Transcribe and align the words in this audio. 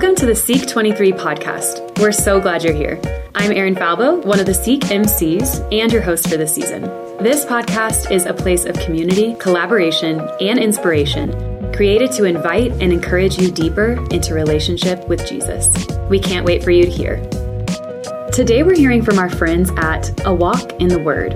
Welcome 0.00 0.16
to 0.16 0.24
the 0.24 0.34
Seek 0.34 0.66
23 0.66 1.12
podcast. 1.12 2.00
We're 2.00 2.10
so 2.10 2.40
glad 2.40 2.64
you're 2.64 2.72
here. 2.72 2.98
I'm 3.34 3.52
Erin 3.52 3.74
Falbo, 3.74 4.24
one 4.24 4.40
of 4.40 4.46
the 4.46 4.54
Seek 4.54 4.80
MCs 4.84 5.68
and 5.78 5.92
your 5.92 6.00
host 6.00 6.26
for 6.26 6.38
this 6.38 6.54
season. 6.54 6.84
This 7.22 7.44
podcast 7.44 8.10
is 8.10 8.24
a 8.24 8.32
place 8.32 8.64
of 8.64 8.74
community, 8.76 9.34
collaboration, 9.34 10.26
and 10.40 10.58
inspiration 10.58 11.70
created 11.74 12.12
to 12.12 12.24
invite 12.24 12.72
and 12.80 12.94
encourage 12.94 13.38
you 13.38 13.50
deeper 13.50 14.02
into 14.10 14.32
relationship 14.32 15.06
with 15.06 15.28
Jesus. 15.28 15.70
We 16.08 16.18
can't 16.18 16.46
wait 16.46 16.64
for 16.64 16.70
you 16.70 16.84
to 16.84 16.90
hear. 16.90 17.16
Today 18.32 18.62
we're 18.62 18.78
hearing 18.78 19.02
from 19.02 19.18
our 19.18 19.28
friends 19.28 19.70
at 19.76 20.18
A 20.24 20.32
Walk 20.32 20.80
in 20.80 20.88
the 20.88 20.98
Word. 20.98 21.32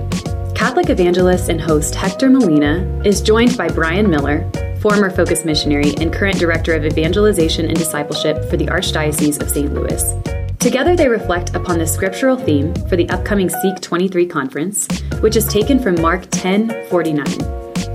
Catholic 0.55 0.89
evangelist 0.89 1.49
and 1.49 1.61
host 1.61 1.93
Hector 1.93 2.31
Molina 2.31 3.03
is 3.05 3.21
joined 3.21 3.55
by 3.59 3.67
Brian 3.67 4.09
Miller, 4.09 4.49
former 4.85 5.09
Focus 5.09 5.43
missionary 5.43 5.95
and 5.99 6.13
current 6.13 6.37
director 6.37 6.75
of 6.75 6.85
evangelization 6.85 7.65
and 7.65 7.75
discipleship 7.75 8.47
for 8.51 8.55
the 8.55 8.67
Archdiocese 8.67 9.41
of 9.41 9.49
St. 9.49 9.73
Louis. 9.73 10.13
Together, 10.59 10.95
they 10.95 11.09
reflect 11.09 11.55
upon 11.55 11.79
the 11.79 11.87
scriptural 11.87 12.37
theme 12.37 12.71
for 12.87 12.95
the 12.95 13.09
upcoming 13.09 13.49
Seek 13.49 13.81
23 13.81 14.27
conference, 14.27 14.87
which 15.21 15.35
is 15.35 15.47
taken 15.47 15.79
from 15.79 15.99
Mark 15.99 16.27
10 16.29 16.85
49. 16.91 17.25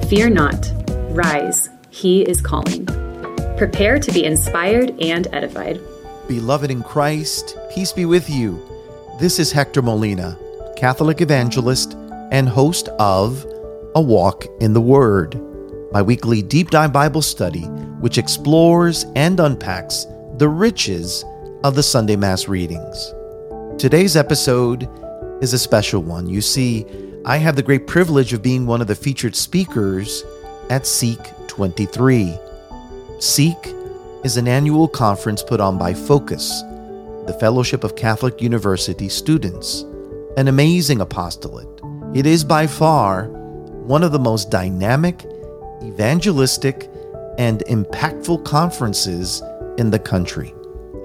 Fear 0.09 0.31
not, 0.31 0.73
rise, 1.11 1.71
he 1.91 2.23
is 2.23 2.41
calling. 2.41 2.87
Prepare 3.57 4.01
to 4.01 4.11
be 4.11 4.25
inspired 4.25 5.01
and 5.01 5.29
edified. 5.33 5.81
Beloved 6.27 6.73
in 6.73 6.83
Christ, 6.83 7.57
peace 7.73 7.93
be 7.93 8.05
with 8.05 8.29
you. 8.29 8.61
This 9.21 9.39
is 9.39 9.53
Hector 9.53 9.81
Molina, 9.81 10.37
Catholic 10.77 11.21
evangelist 11.21 11.93
and 12.33 12.49
host 12.49 12.89
of 12.99 13.47
A 13.95 14.03
Walk 14.03 14.45
in 14.59 14.73
the 14.73 14.81
Word 14.81 15.41
my 15.93 16.01
weekly 16.01 16.41
deep 16.41 16.71
dive 16.71 16.93
Bible 16.93 17.23
study, 17.23 17.65
which 18.01 18.19
explores 18.19 19.07
and 19.17 19.41
unpacks 19.41 20.07
the 20.37 20.49
riches 20.49 21.25
of 21.65 21.75
the 21.75 21.83
Sunday 21.83 22.17
Mass 22.17 22.47
readings. 22.47 23.13
Today's 23.77 24.17
episode 24.17 24.89
is 25.43 25.53
a 25.53 25.59
special 25.59 26.03
one. 26.03 26.29
You 26.29 26.41
see, 26.41 26.87
I 27.25 27.39
have 27.39 27.57
the 27.57 27.63
great 27.63 27.87
privilege 27.87 28.33
of 28.33 28.43
being 28.43 28.67
one 28.67 28.81
of 28.81 28.87
the 28.87 28.95
featured 28.95 29.35
speakers 29.35 30.23
at 30.71 30.87
Seek 30.87 31.19
23. 31.49 32.39
Seek 33.19 33.59
is 34.23 34.37
an 34.37 34.47
annual 34.47 34.87
conference 34.87 35.43
put 35.43 35.61
on 35.61 35.77
by 35.77 35.93
Focus, 35.93 36.63
the 37.27 37.37
Fellowship 37.41 37.83
of 37.83 37.97
Catholic 37.97 38.41
University 38.41 39.09
Students, 39.09 39.85
an 40.37 40.47
amazing 40.47 41.01
apostolate. 41.01 41.69
It 42.15 42.27
is 42.27 42.45
by 42.45 42.67
far 42.67 43.25
one 43.27 44.05
of 44.05 44.13
the 44.13 44.19
most 44.19 44.51
dynamic 44.51 45.25
evangelistic, 45.83 46.91
and 47.39 47.61
impactful 47.69 48.45
conferences 48.45 49.43
in 49.79 49.91
the 49.91 49.99
country. 49.99 50.55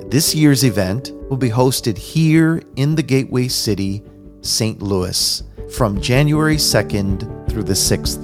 This 0.07 0.35
year's 0.35 0.63
event 0.63 1.11
will 1.29 1.37
be 1.37 1.49
hosted 1.49 1.97
here 1.97 2.61
in 2.75 2.95
the 2.95 3.03
Gateway 3.03 3.47
City, 3.47 4.03
St. 4.41 4.81
Louis, 4.81 5.43
from 5.71 5.99
January 6.01 6.57
2nd 6.57 7.49
through 7.49 7.63
the 7.63 7.73
6th. 7.73 8.23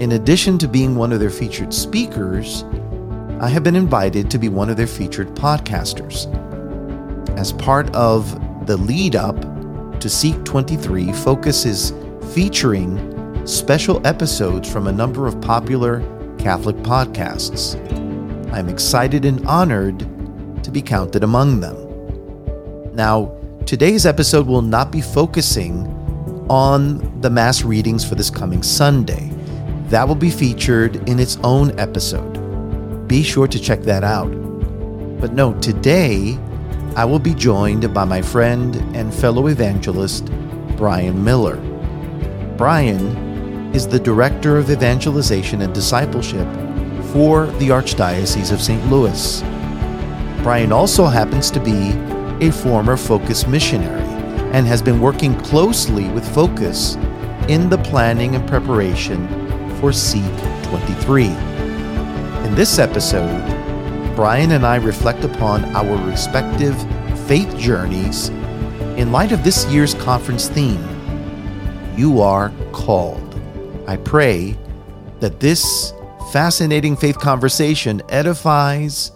In 0.00 0.12
addition 0.12 0.58
to 0.58 0.66
being 0.66 0.96
one 0.96 1.12
of 1.12 1.20
their 1.20 1.30
featured 1.30 1.72
speakers, 1.72 2.64
I 3.40 3.48
have 3.48 3.62
been 3.62 3.76
invited 3.76 4.30
to 4.30 4.38
be 4.38 4.48
one 4.48 4.70
of 4.70 4.76
their 4.76 4.86
featured 4.86 5.28
podcasters. 5.34 6.26
As 7.38 7.52
part 7.52 7.94
of 7.94 8.66
the 8.66 8.76
lead 8.76 9.14
up 9.14 9.40
to 10.00 10.08
Seek 10.08 10.42
23, 10.44 11.12
Focus 11.12 11.64
is 11.66 11.92
featuring 12.34 13.13
special 13.44 14.04
episodes 14.06 14.70
from 14.70 14.86
a 14.86 14.92
number 14.92 15.26
of 15.26 15.38
popular 15.40 16.00
Catholic 16.38 16.76
podcasts. 16.76 17.74
I'm 18.52 18.68
excited 18.68 19.24
and 19.24 19.46
honored 19.46 19.98
to 20.64 20.70
be 20.70 20.80
counted 20.80 21.24
among 21.24 21.60
them. 21.60 21.76
Now, 22.94 23.36
today's 23.66 24.06
episode 24.06 24.46
will 24.46 24.62
not 24.62 24.90
be 24.90 25.02
focusing 25.02 25.86
on 26.48 27.20
the 27.20 27.28
Mass 27.28 27.64
readings 27.64 28.08
for 28.08 28.14
this 28.14 28.30
coming 28.30 28.62
Sunday. 28.62 29.30
That 29.88 30.08
will 30.08 30.14
be 30.14 30.30
featured 30.30 31.06
in 31.08 31.18
its 31.18 31.36
own 31.44 31.78
episode. 31.78 33.08
Be 33.08 33.22
sure 33.22 33.46
to 33.46 33.58
check 33.58 33.80
that 33.82 34.04
out. 34.04 34.30
But 35.20 35.34
no, 35.34 35.52
today 35.60 36.38
I 36.96 37.04
will 37.04 37.18
be 37.18 37.34
joined 37.34 37.92
by 37.92 38.04
my 38.04 38.22
friend 38.22 38.76
and 38.96 39.12
fellow 39.12 39.48
evangelist, 39.48 40.30
Brian 40.76 41.22
Miller. 41.22 41.56
Brian 42.56 43.23
is 43.74 43.88
the 43.88 43.98
Director 43.98 44.56
of 44.56 44.70
Evangelization 44.70 45.60
and 45.62 45.74
Discipleship 45.74 46.46
for 47.12 47.46
the 47.58 47.70
Archdiocese 47.70 48.52
of 48.52 48.62
St. 48.62 48.88
Louis. 48.88 49.42
Brian 50.44 50.70
also 50.70 51.06
happens 51.06 51.50
to 51.50 51.58
be 51.58 51.90
a 52.46 52.52
former 52.52 52.96
Focus 52.96 53.48
missionary 53.48 54.04
and 54.52 54.64
has 54.64 54.80
been 54.80 55.00
working 55.00 55.36
closely 55.40 56.08
with 56.10 56.24
Focus 56.32 56.94
in 57.48 57.68
the 57.68 57.78
planning 57.78 58.36
and 58.36 58.48
preparation 58.48 59.26
for 59.80 59.92
Seek 59.92 60.22
23. 60.62 61.26
In 61.26 62.54
this 62.54 62.78
episode, 62.78 63.44
Brian 64.14 64.52
and 64.52 64.64
I 64.64 64.76
reflect 64.76 65.24
upon 65.24 65.64
our 65.74 65.96
respective 66.08 66.76
faith 67.26 67.58
journeys 67.58 68.28
in 68.98 69.10
light 69.10 69.32
of 69.32 69.42
this 69.42 69.66
year's 69.66 69.94
conference 69.94 70.48
theme 70.48 70.80
You 71.96 72.20
Are 72.20 72.52
Called. 72.70 73.23
I 73.86 73.96
pray 73.98 74.56
that 75.20 75.40
this 75.40 75.92
fascinating 76.32 76.96
faith 76.96 77.18
conversation 77.18 78.00
edifies 78.08 79.12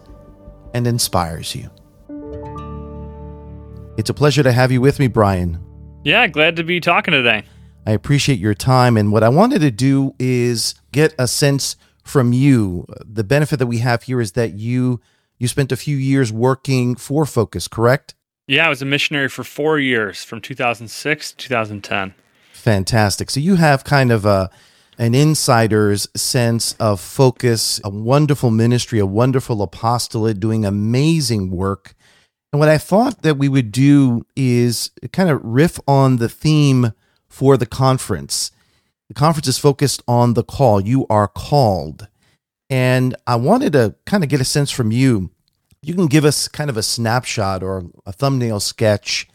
and 0.75 0.87
inspires 0.87 1.55
you. 1.55 1.71
It's 3.97 4.11
a 4.11 4.15
pleasure 4.15 4.43
to 4.43 4.53
have 4.53 4.71
you 4.71 4.81
with 4.81 4.99
me, 4.99 5.09
Brian. 5.09 5.59
Yeah, 6.05 6.27
glad 6.27 6.57
to 6.57 6.65
be 6.65 6.81
talking 6.81 7.13
today. 7.13 7.45
I 7.87 7.93
appreciate 7.93 8.39
your 8.39 8.55
time. 8.55 8.97
And 8.97 9.11
what 9.11 9.23
I 9.23 9.31
wanted 9.31 9.61
to 9.61 9.71
do 9.71 10.15
is 10.19 10.75
get 10.93 11.15
a 11.19 11.27
sense 11.27 11.77
from 12.05 12.33
you. 12.35 12.87
The 13.05 13.25
benefit 13.25 13.59
that 13.59 13.67
we 13.67 13.79
have 13.79 14.03
here 14.03 14.21
is 14.21 14.33
that 14.33 14.55
you 14.55 15.01
you 15.39 15.49
spent 15.49 15.73
a 15.73 15.77
few 15.77 15.97
years 15.97 16.33
working 16.33 16.97
for 16.97 17.25
Focus, 17.25 17.69
correct? 17.69 18.15
Yeah, 18.47 18.67
I 18.67 18.69
was 18.69 18.83
a 18.83 18.87
missionary 18.87 19.29
for 19.29 19.45
four 19.45 19.79
years 19.79 20.25
from 20.25 20.41
2006 20.41 21.33
to 21.33 21.37
2010. 21.37 22.15
Fantastic. 22.59 23.31
So 23.31 23.39
you 23.39 23.55
have 23.55 23.85
kind 23.85 24.11
of 24.11 24.27
a 24.27 24.51
an 24.99 25.15
insider's 25.15 26.09
sense 26.17 26.75
of 26.81 27.01
focus, 27.01 27.81
a 27.85 27.89
wonderful 27.89 28.51
ministry, 28.51 28.99
a 28.99 29.07
wonderful 29.07 29.63
apostolate 29.63 30.41
doing 30.41 30.65
amazing 30.65 31.53
work. 31.53 31.95
And 32.53 32.59
what 32.59 32.69
I 32.69 32.77
thought 32.77 33.23
that 33.23 33.39
we 33.39 33.49
would 33.49 33.71
do 33.71 34.27
is 34.35 34.91
kind 35.13 35.31
of 35.31 35.41
riff 35.45 35.79
on 35.87 36.17
the 36.17 36.29
theme 36.29 36.93
for 37.29 37.57
the 37.57 37.65
conference. 37.65 38.51
The 39.07 39.15
conference 39.15 39.47
is 39.47 39.59
focused 39.59 40.03
on 40.09 40.35
the 40.35 40.43
call. 40.43 40.81
You 40.81 41.07
are 41.09 41.29
called. 41.29 42.09
And 42.69 43.15
I 43.25 43.37
wanted 43.37 43.75
to 43.75 43.95
kind 44.05 44.25
of 44.25 44.31
get 44.31 44.41
a 44.41 44.45
sense 44.45 44.73
from 44.73 44.91
you. 44.91 45.31
You 45.81 45.95
can 45.95 46.09
give 46.09 46.25
us 46.25 46.49
kind 46.49 46.69
of 46.69 46.77
a 46.77 46.83
snapshot 46.83 47.63
or 47.63 47.85
a 48.05 48.11
thumbnail 48.11 48.59
sketch 48.59 49.29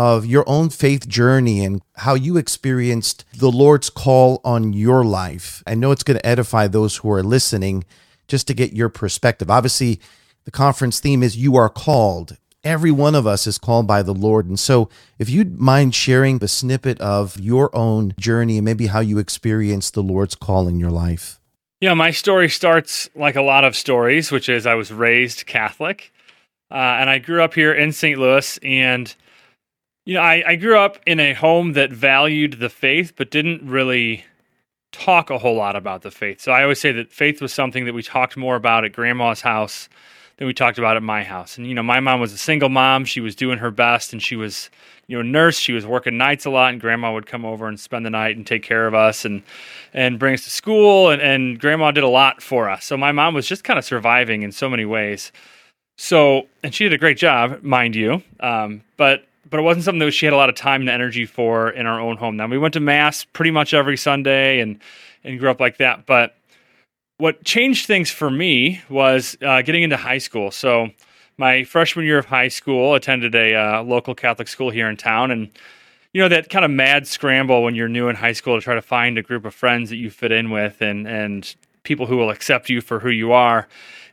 of 0.00 0.24
your 0.24 0.48
own 0.48 0.70
faith 0.70 1.06
journey 1.06 1.62
and 1.62 1.82
how 1.96 2.14
you 2.14 2.38
experienced 2.38 3.22
the 3.36 3.50
Lord's 3.50 3.90
call 3.90 4.40
on 4.42 4.72
your 4.72 5.04
life. 5.04 5.62
I 5.66 5.74
know 5.74 5.90
it's 5.90 6.02
going 6.02 6.16
to 6.16 6.26
edify 6.26 6.68
those 6.68 6.96
who 6.96 7.10
are 7.10 7.22
listening 7.22 7.84
just 8.26 8.46
to 8.46 8.54
get 8.54 8.72
your 8.72 8.88
perspective. 8.88 9.50
Obviously, 9.50 10.00
the 10.44 10.50
conference 10.50 11.00
theme 11.00 11.22
is 11.22 11.36
You 11.36 11.54
Are 11.56 11.68
Called. 11.68 12.38
Every 12.64 12.90
one 12.90 13.14
of 13.14 13.26
us 13.26 13.46
is 13.46 13.58
called 13.58 13.86
by 13.86 14.02
the 14.02 14.14
Lord. 14.14 14.46
And 14.46 14.58
so, 14.58 14.88
if 15.18 15.28
you'd 15.28 15.60
mind 15.60 15.94
sharing 15.94 16.38
the 16.38 16.48
snippet 16.48 16.98
of 17.02 17.38
your 17.38 17.68
own 17.76 18.14
journey 18.18 18.56
and 18.56 18.64
maybe 18.64 18.86
how 18.86 19.00
you 19.00 19.18
experienced 19.18 19.92
the 19.92 20.02
Lord's 20.02 20.34
call 20.34 20.66
in 20.66 20.80
your 20.80 20.90
life. 20.90 21.38
Yeah, 21.82 21.92
my 21.92 22.10
story 22.10 22.48
starts 22.48 23.10
like 23.14 23.36
a 23.36 23.42
lot 23.42 23.64
of 23.64 23.76
stories, 23.76 24.32
which 24.32 24.48
is 24.48 24.64
I 24.64 24.76
was 24.76 24.90
raised 24.90 25.44
Catholic. 25.44 26.10
Uh, 26.70 26.96
and 27.00 27.10
I 27.10 27.18
grew 27.18 27.42
up 27.42 27.52
here 27.52 27.74
in 27.74 27.92
St. 27.92 28.18
Louis. 28.18 28.58
And 28.62 29.14
you 30.04 30.14
know, 30.14 30.20
I, 30.20 30.42
I 30.46 30.56
grew 30.56 30.78
up 30.78 30.98
in 31.06 31.20
a 31.20 31.34
home 31.34 31.74
that 31.74 31.92
valued 31.92 32.54
the 32.54 32.68
faith, 32.68 33.12
but 33.16 33.30
didn't 33.30 33.62
really 33.68 34.24
talk 34.92 35.30
a 35.30 35.38
whole 35.38 35.54
lot 35.54 35.76
about 35.76 36.02
the 36.02 36.10
faith. 36.10 36.40
So 36.40 36.52
I 36.52 36.62
always 36.62 36.80
say 36.80 36.92
that 36.92 37.12
faith 37.12 37.40
was 37.40 37.52
something 37.52 37.84
that 37.84 37.94
we 37.94 38.02
talked 38.02 38.36
more 38.36 38.56
about 38.56 38.84
at 38.84 38.92
grandma's 38.92 39.40
house 39.40 39.88
than 40.36 40.46
we 40.46 40.54
talked 40.54 40.78
about 40.78 40.96
at 40.96 41.02
my 41.02 41.22
house. 41.22 41.58
And, 41.58 41.66
you 41.66 41.74
know, 41.74 41.82
my 41.82 42.00
mom 42.00 42.18
was 42.18 42.32
a 42.32 42.38
single 42.38 42.70
mom. 42.70 43.04
She 43.04 43.20
was 43.20 43.36
doing 43.36 43.58
her 43.58 43.70
best 43.70 44.12
and 44.12 44.22
she 44.22 44.36
was, 44.36 44.70
you 45.06 45.16
know, 45.16 45.20
a 45.20 45.24
nurse. 45.24 45.58
She 45.58 45.72
was 45.72 45.86
working 45.86 46.16
nights 46.16 46.44
a 46.44 46.50
lot 46.50 46.72
and 46.72 46.80
grandma 46.80 47.12
would 47.12 47.26
come 47.26 47.44
over 47.44 47.68
and 47.68 47.78
spend 47.78 48.04
the 48.04 48.10
night 48.10 48.36
and 48.36 48.46
take 48.46 48.62
care 48.62 48.86
of 48.86 48.94
us 48.94 49.24
and, 49.24 49.42
and 49.92 50.18
bring 50.18 50.34
us 50.34 50.44
to 50.44 50.50
school. 50.50 51.10
And, 51.10 51.22
and 51.22 51.60
grandma 51.60 51.90
did 51.90 52.04
a 52.04 52.08
lot 52.08 52.42
for 52.42 52.68
us. 52.68 52.84
So 52.84 52.96
my 52.96 53.12
mom 53.12 53.34
was 53.34 53.46
just 53.46 53.64
kind 53.64 53.78
of 53.78 53.84
surviving 53.84 54.42
in 54.42 54.50
so 54.50 54.68
many 54.68 54.86
ways. 54.86 55.30
So, 55.98 56.48
and 56.62 56.74
she 56.74 56.84
did 56.84 56.94
a 56.94 56.98
great 56.98 57.18
job, 57.18 57.62
mind 57.62 57.94
you. 57.94 58.22
Um, 58.40 58.82
but 58.96 59.26
but 59.50 59.60
it 59.60 59.62
wasn't 59.62 59.84
something 59.84 59.98
that 60.00 60.12
she 60.12 60.26
had 60.26 60.32
a 60.32 60.36
lot 60.36 60.48
of 60.48 60.54
time 60.54 60.80
and 60.80 60.90
energy 60.90 61.26
for 61.26 61.70
in 61.70 61.86
our 61.86 62.00
own 62.00 62.16
home. 62.16 62.36
Now 62.36 62.46
we 62.46 62.58
went 62.58 62.74
to 62.74 62.80
mass 62.80 63.24
pretty 63.24 63.50
much 63.50 63.74
every 63.74 63.96
Sunday 63.96 64.60
and 64.60 64.80
and 65.24 65.38
grew 65.38 65.50
up 65.50 65.60
like 65.60 65.76
that. 65.78 66.06
But 66.06 66.36
what 67.18 67.44
changed 67.44 67.86
things 67.86 68.10
for 68.10 68.30
me 68.30 68.80
was 68.88 69.36
uh, 69.42 69.62
getting 69.62 69.82
into 69.82 69.96
high 69.96 70.18
school. 70.18 70.50
So 70.50 70.90
my 71.36 71.64
freshman 71.64 72.04
year 72.04 72.18
of 72.18 72.26
high 72.26 72.48
school, 72.48 72.94
attended 72.94 73.34
a 73.34 73.54
uh, 73.54 73.82
local 73.82 74.14
Catholic 74.14 74.46
school 74.46 74.70
here 74.70 74.88
in 74.88 74.96
town, 74.96 75.30
and 75.30 75.50
you 76.12 76.20
know 76.20 76.28
that 76.28 76.50
kind 76.50 76.64
of 76.64 76.70
mad 76.70 77.06
scramble 77.06 77.62
when 77.62 77.74
you're 77.74 77.88
new 77.88 78.08
in 78.08 78.16
high 78.16 78.32
school 78.32 78.56
to 78.56 78.62
try 78.62 78.74
to 78.74 78.82
find 78.82 79.18
a 79.18 79.22
group 79.22 79.44
of 79.44 79.54
friends 79.54 79.90
that 79.90 79.96
you 79.96 80.10
fit 80.10 80.32
in 80.32 80.50
with 80.50 80.80
and 80.82 81.08
and 81.08 81.56
people 81.82 82.06
who 82.06 82.16
will 82.16 82.30
accept 82.30 82.68
you 82.68 82.80
for 82.80 83.00
who 83.00 83.08
you 83.08 83.32
are. 83.32 83.66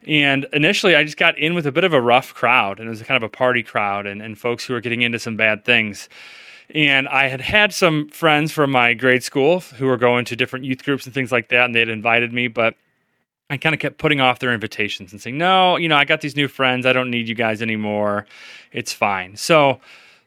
And 0.07 0.45
initially, 0.53 0.95
I 0.95 1.03
just 1.03 1.17
got 1.17 1.37
in 1.37 1.53
with 1.53 1.67
a 1.67 1.71
bit 1.71 1.83
of 1.83 1.91
a 1.91 2.01
rough 2.01 2.33
crowd, 2.33 2.79
and 2.79 2.87
it 2.87 2.89
was 2.89 3.01
kind 3.03 3.21
of 3.21 3.23
a 3.23 3.29
party 3.29 3.61
crowd, 3.61 4.07
and, 4.07 4.21
and 4.21 4.39
folks 4.39 4.65
who 4.65 4.73
were 4.73 4.79
getting 4.79 5.01
into 5.01 5.19
some 5.19 5.35
bad 5.35 5.65
things. 5.65 6.07
And 6.73 7.07
I 7.09 7.27
had 7.27 7.41
had 7.41 7.73
some 7.73 8.09
friends 8.09 8.51
from 8.51 8.71
my 8.71 8.93
grade 8.93 9.23
school 9.23 9.59
who 9.59 9.85
were 9.85 9.97
going 9.97 10.25
to 10.25 10.35
different 10.35 10.65
youth 10.65 10.83
groups 10.83 11.05
and 11.05 11.13
things 11.13 11.31
like 11.31 11.49
that, 11.49 11.65
and 11.65 11.75
they 11.75 11.79
had 11.79 11.89
invited 11.89 12.31
me, 12.31 12.47
but 12.47 12.75
I 13.49 13.57
kind 13.57 13.73
of 13.73 13.79
kept 13.79 13.97
putting 13.97 14.19
off 14.19 14.39
their 14.39 14.53
invitations 14.53 15.11
and 15.11 15.21
saying, 15.21 15.37
no, 15.37 15.77
you 15.77 15.87
know, 15.87 15.95
I 15.95 16.05
got 16.05 16.21
these 16.21 16.35
new 16.35 16.47
friends. 16.49 16.85
I 16.85 16.93
don't 16.93 17.09
need 17.09 17.29
you 17.29 17.35
guys 17.35 17.61
anymore. 17.61 18.25
It's 18.73 18.91
fine. 18.91 19.37
So, 19.37 19.79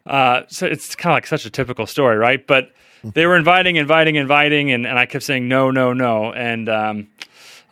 uh, 0.06 0.42
so 0.48 0.66
it's 0.66 0.94
kind 0.94 1.12
of 1.12 1.16
like 1.16 1.26
such 1.26 1.44
a 1.44 1.50
typical 1.50 1.86
story, 1.86 2.16
right? 2.16 2.46
But 2.46 2.72
they 3.02 3.26
were 3.26 3.36
inviting, 3.36 3.76
inviting, 3.76 4.16
inviting, 4.16 4.70
and, 4.72 4.86
and 4.86 4.98
I 4.98 5.04
kept 5.06 5.24
saying 5.24 5.48
no, 5.48 5.70
no, 5.70 5.92
no. 5.92 6.32
And 6.32 6.68
um, 6.70 7.08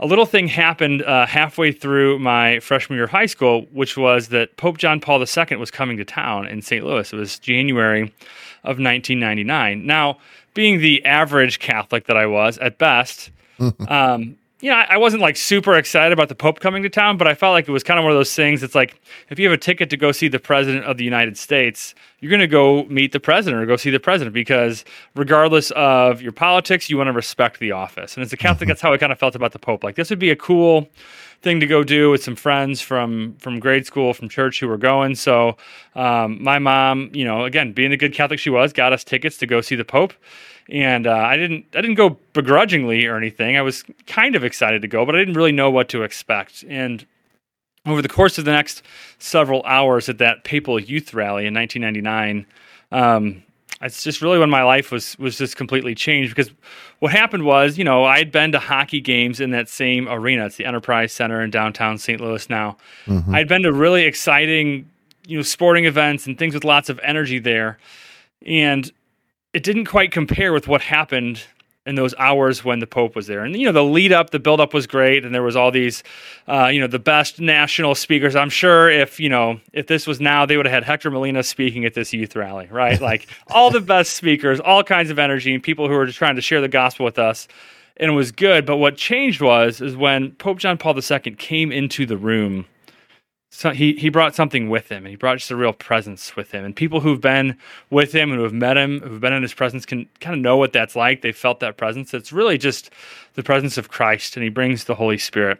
a 0.00 0.06
little 0.06 0.26
thing 0.26 0.48
happened 0.48 1.02
uh, 1.02 1.26
halfway 1.26 1.72
through 1.72 2.18
my 2.18 2.60
freshman 2.60 2.96
year 2.96 3.04
of 3.04 3.10
high 3.10 3.26
school, 3.26 3.66
which 3.72 3.96
was 3.96 4.28
that 4.28 4.56
Pope 4.56 4.78
John 4.78 5.00
Paul 5.00 5.20
II 5.20 5.56
was 5.56 5.70
coming 5.70 5.96
to 5.96 6.04
town 6.04 6.46
in 6.46 6.62
St. 6.62 6.84
Louis. 6.84 7.12
It 7.12 7.16
was 7.16 7.38
January 7.38 8.02
of 8.64 8.78
1999. 8.78 9.84
Now, 9.86 10.18
being 10.54 10.80
the 10.80 11.04
average 11.04 11.58
Catholic 11.58 12.06
that 12.06 12.16
I 12.16 12.26
was 12.26 12.58
at 12.58 12.78
best, 12.78 13.30
um, 13.88 14.36
you 14.60 14.70
know, 14.70 14.76
I, 14.76 14.96
wasn't 14.96 15.22
like 15.22 15.36
super 15.36 15.74
excited 15.74 16.12
about 16.12 16.28
the 16.28 16.34
Pope 16.34 16.58
coming 16.58 16.82
to 16.82 16.88
town, 16.88 17.16
but 17.16 17.28
I 17.28 17.34
felt 17.34 17.52
like 17.52 17.68
it 17.68 17.70
was 17.70 17.84
kind 17.84 17.98
of 17.98 18.02
one 18.02 18.12
of 18.12 18.18
those 18.18 18.34
things. 18.34 18.64
It's 18.64 18.74
like 18.74 19.00
if 19.28 19.38
you 19.38 19.48
have 19.48 19.56
a 19.56 19.60
ticket 19.60 19.88
to 19.90 19.96
go 19.96 20.10
see 20.10 20.26
the 20.26 20.40
President 20.40 20.84
of 20.84 20.96
the 20.96 21.04
United 21.04 21.38
States, 21.38 21.94
you're 22.18 22.30
going 22.30 22.40
to 22.40 22.48
go 22.48 22.82
meet 22.84 23.12
the 23.12 23.20
President 23.20 23.62
or 23.62 23.66
go 23.66 23.76
see 23.76 23.90
the 23.90 24.00
President 24.00 24.34
because 24.34 24.84
regardless 25.14 25.70
of 25.72 26.20
your 26.20 26.32
politics, 26.32 26.90
you 26.90 26.96
want 26.96 27.06
to 27.06 27.12
respect 27.12 27.60
the 27.60 27.70
office. 27.70 28.16
And 28.16 28.24
as 28.24 28.32
a 28.32 28.36
Catholic, 28.36 28.62
mm-hmm. 28.62 28.70
that's 28.70 28.80
how 28.80 28.92
I 28.92 28.98
kind 28.98 29.12
of 29.12 29.18
felt 29.18 29.36
about 29.36 29.52
the 29.52 29.60
Pope. 29.60 29.84
Like 29.84 29.94
this 29.94 30.10
would 30.10 30.18
be 30.18 30.30
a 30.30 30.36
cool 30.36 30.88
thing 31.40 31.60
to 31.60 31.66
go 31.66 31.84
do 31.84 32.10
with 32.10 32.24
some 32.24 32.34
friends 32.34 32.80
from 32.80 33.36
from 33.38 33.60
grade 33.60 33.86
school, 33.86 34.12
from 34.12 34.28
church 34.28 34.58
who 34.58 34.66
were 34.66 34.76
going. 34.76 35.14
So 35.14 35.56
um, 35.94 36.42
my 36.42 36.58
mom, 36.58 37.10
you 37.12 37.24
know, 37.24 37.44
again, 37.44 37.72
being 37.72 37.90
the 37.90 37.96
good 37.96 38.12
Catholic 38.12 38.40
she 38.40 38.50
was, 38.50 38.72
got 38.72 38.92
us 38.92 39.04
tickets 39.04 39.36
to 39.38 39.46
go 39.46 39.60
see 39.60 39.76
the 39.76 39.84
Pope 39.84 40.14
and 40.68 41.06
uh, 41.06 41.14
I 41.14 41.36
didn't 41.36 41.66
I 41.74 41.80
didn't 41.80 41.96
go 41.96 42.18
begrudgingly 42.32 43.06
or 43.06 43.16
anything. 43.16 43.56
I 43.56 43.62
was 43.62 43.84
kind 44.06 44.34
of 44.34 44.44
excited 44.44 44.82
to 44.82 44.88
go, 44.88 45.06
but 45.06 45.14
I 45.14 45.18
didn't 45.18 45.34
really 45.34 45.52
know 45.52 45.70
what 45.70 45.88
to 45.90 46.02
expect. 46.02 46.64
And 46.68 47.06
over 47.86 48.02
the 48.02 48.08
course 48.08 48.38
of 48.38 48.44
the 48.44 48.52
next 48.52 48.82
several 49.18 49.62
hours 49.64 50.08
at 50.08 50.18
that 50.18 50.44
papal 50.44 50.78
youth 50.78 51.14
rally 51.14 51.46
in 51.46 51.54
1999, 51.54 52.46
um, 52.92 53.42
it's 53.80 54.02
just 54.02 54.20
really 54.20 54.38
when 54.38 54.50
my 54.50 54.62
life 54.62 54.90
was 54.90 55.18
was 55.18 55.38
just 55.38 55.56
completely 55.56 55.94
changed 55.94 56.34
because 56.34 56.52
what 56.98 57.12
happened 57.12 57.44
was, 57.44 57.78
you 57.78 57.84
know, 57.84 58.04
I 58.04 58.18
had 58.18 58.32
been 58.32 58.52
to 58.52 58.58
hockey 58.58 59.00
games 59.00 59.40
in 59.40 59.50
that 59.50 59.68
same 59.68 60.08
arena. 60.08 60.46
It's 60.46 60.56
the 60.56 60.64
Enterprise 60.64 61.12
Center 61.12 61.40
in 61.40 61.50
downtown 61.50 61.96
St. 61.96 62.20
Louis 62.20 62.50
now. 62.50 62.76
Mm-hmm. 63.06 63.34
I'd 63.34 63.48
been 63.48 63.62
to 63.62 63.72
really 63.72 64.02
exciting, 64.02 64.90
you 65.26 65.36
know, 65.36 65.42
sporting 65.42 65.84
events 65.84 66.26
and 66.26 66.36
things 66.36 66.54
with 66.54 66.64
lots 66.64 66.88
of 66.88 66.98
energy 67.04 67.38
there. 67.38 67.78
And 68.44 68.90
it 69.58 69.64
didn't 69.64 69.86
quite 69.86 70.12
compare 70.12 70.52
with 70.52 70.68
what 70.68 70.82
happened 70.82 71.42
in 71.84 71.96
those 71.96 72.14
hours 72.16 72.62
when 72.62 72.78
the 72.78 72.86
Pope 72.86 73.16
was 73.16 73.26
there. 73.26 73.42
And 73.42 73.56
you 73.56 73.66
know, 73.66 73.72
the 73.72 73.82
lead 73.82 74.12
up, 74.12 74.30
the 74.30 74.38
build 74.38 74.60
up 74.60 74.72
was 74.72 74.86
great, 74.86 75.24
and 75.24 75.34
there 75.34 75.42
was 75.42 75.56
all 75.56 75.72
these, 75.72 76.04
uh, 76.46 76.66
you 76.66 76.78
know, 76.78 76.86
the 76.86 77.00
best 77.00 77.40
national 77.40 77.96
speakers. 77.96 78.36
I'm 78.36 78.50
sure 78.50 78.88
if 78.88 79.18
you 79.18 79.28
know 79.28 79.58
if 79.72 79.88
this 79.88 80.06
was 80.06 80.20
now, 80.20 80.46
they 80.46 80.56
would 80.56 80.66
have 80.66 80.72
had 80.72 80.84
Hector 80.84 81.10
Molina 81.10 81.42
speaking 81.42 81.84
at 81.84 81.94
this 81.94 82.12
youth 82.12 82.36
rally, 82.36 82.68
right? 82.70 83.00
like 83.00 83.26
all 83.48 83.72
the 83.72 83.80
best 83.80 84.14
speakers, 84.14 84.60
all 84.60 84.84
kinds 84.84 85.10
of 85.10 85.18
energy, 85.18 85.52
and 85.52 85.60
people 85.60 85.88
who 85.88 85.94
were 85.94 86.06
just 86.06 86.18
trying 86.18 86.36
to 86.36 86.40
share 86.40 86.60
the 86.60 86.68
gospel 86.68 87.04
with 87.04 87.18
us. 87.18 87.48
And 87.96 88.12
it 88.12 88.14
was 88.14 88.30
good. 88.30 88.64
But 88.64 88.76
what 88.76 88.96
changed 88.96 89.40
was 89.40 89.80
is 89.80 89.96
when 89.96 90.30
Pope 90.36 90.58
John 90.58 90.78
Paul 90.78 90.96
II 90.96 91.32
came 91.32 91.72
into 91.72 92.06
the 92.06 92.16
room 92.16 92.66
so 93.50 93.70
he 93.70 93.94
he 93.94 94.10
brought 94.10 94.34
something 94.34 94.68
with 94.68 94.90
him 94.90 94.98
and 94.98 95.08
he 95.08 95.16
brought 95.16 95.38
just 95.38 95.50
a 95.50 95.56
real 95.56 95.72
presence 95.72 96.36
with 96.36 96.50
him. 96.50 96.64
And 96.64 96.76
people 96.76 97.00
who've 97.00 97.20
been 97.20 97.56
with 97.90 98.14
him 98.14 98.30
and 98.30 98.38
who 98.38 98.44
have 98.44 98.52
met 98.52 98.76
him 98.76 99.00
who've 99.00 99.20
been 99.20 99.32
in 99.32 99.42
his 99.42 99.54
presence 99.54 99.86
can 99.86 100.06
kind 100.20 100.36
of 100.36 100.42
know 100.42 100.56
what 100.56 100.72
that's 100.72 100.94
like. 100.94 101.22
They 101.22 101.32
felt 101.32 101.60
that 101.60 101.76
presence. 101.76 102.12
It's 102.12 102.32
really 102.32 102.58
just 102.58 102.90
the 103.34 103.42
presence 103.42 103.78
of 103.78 103.88
christ 103.88 104.36
and 104.36 104.44
he 104.44 104.50
brings 104.50 104.84
the 104.84 104.94
holy 104.94 105.18
spirit. 105.18 105.58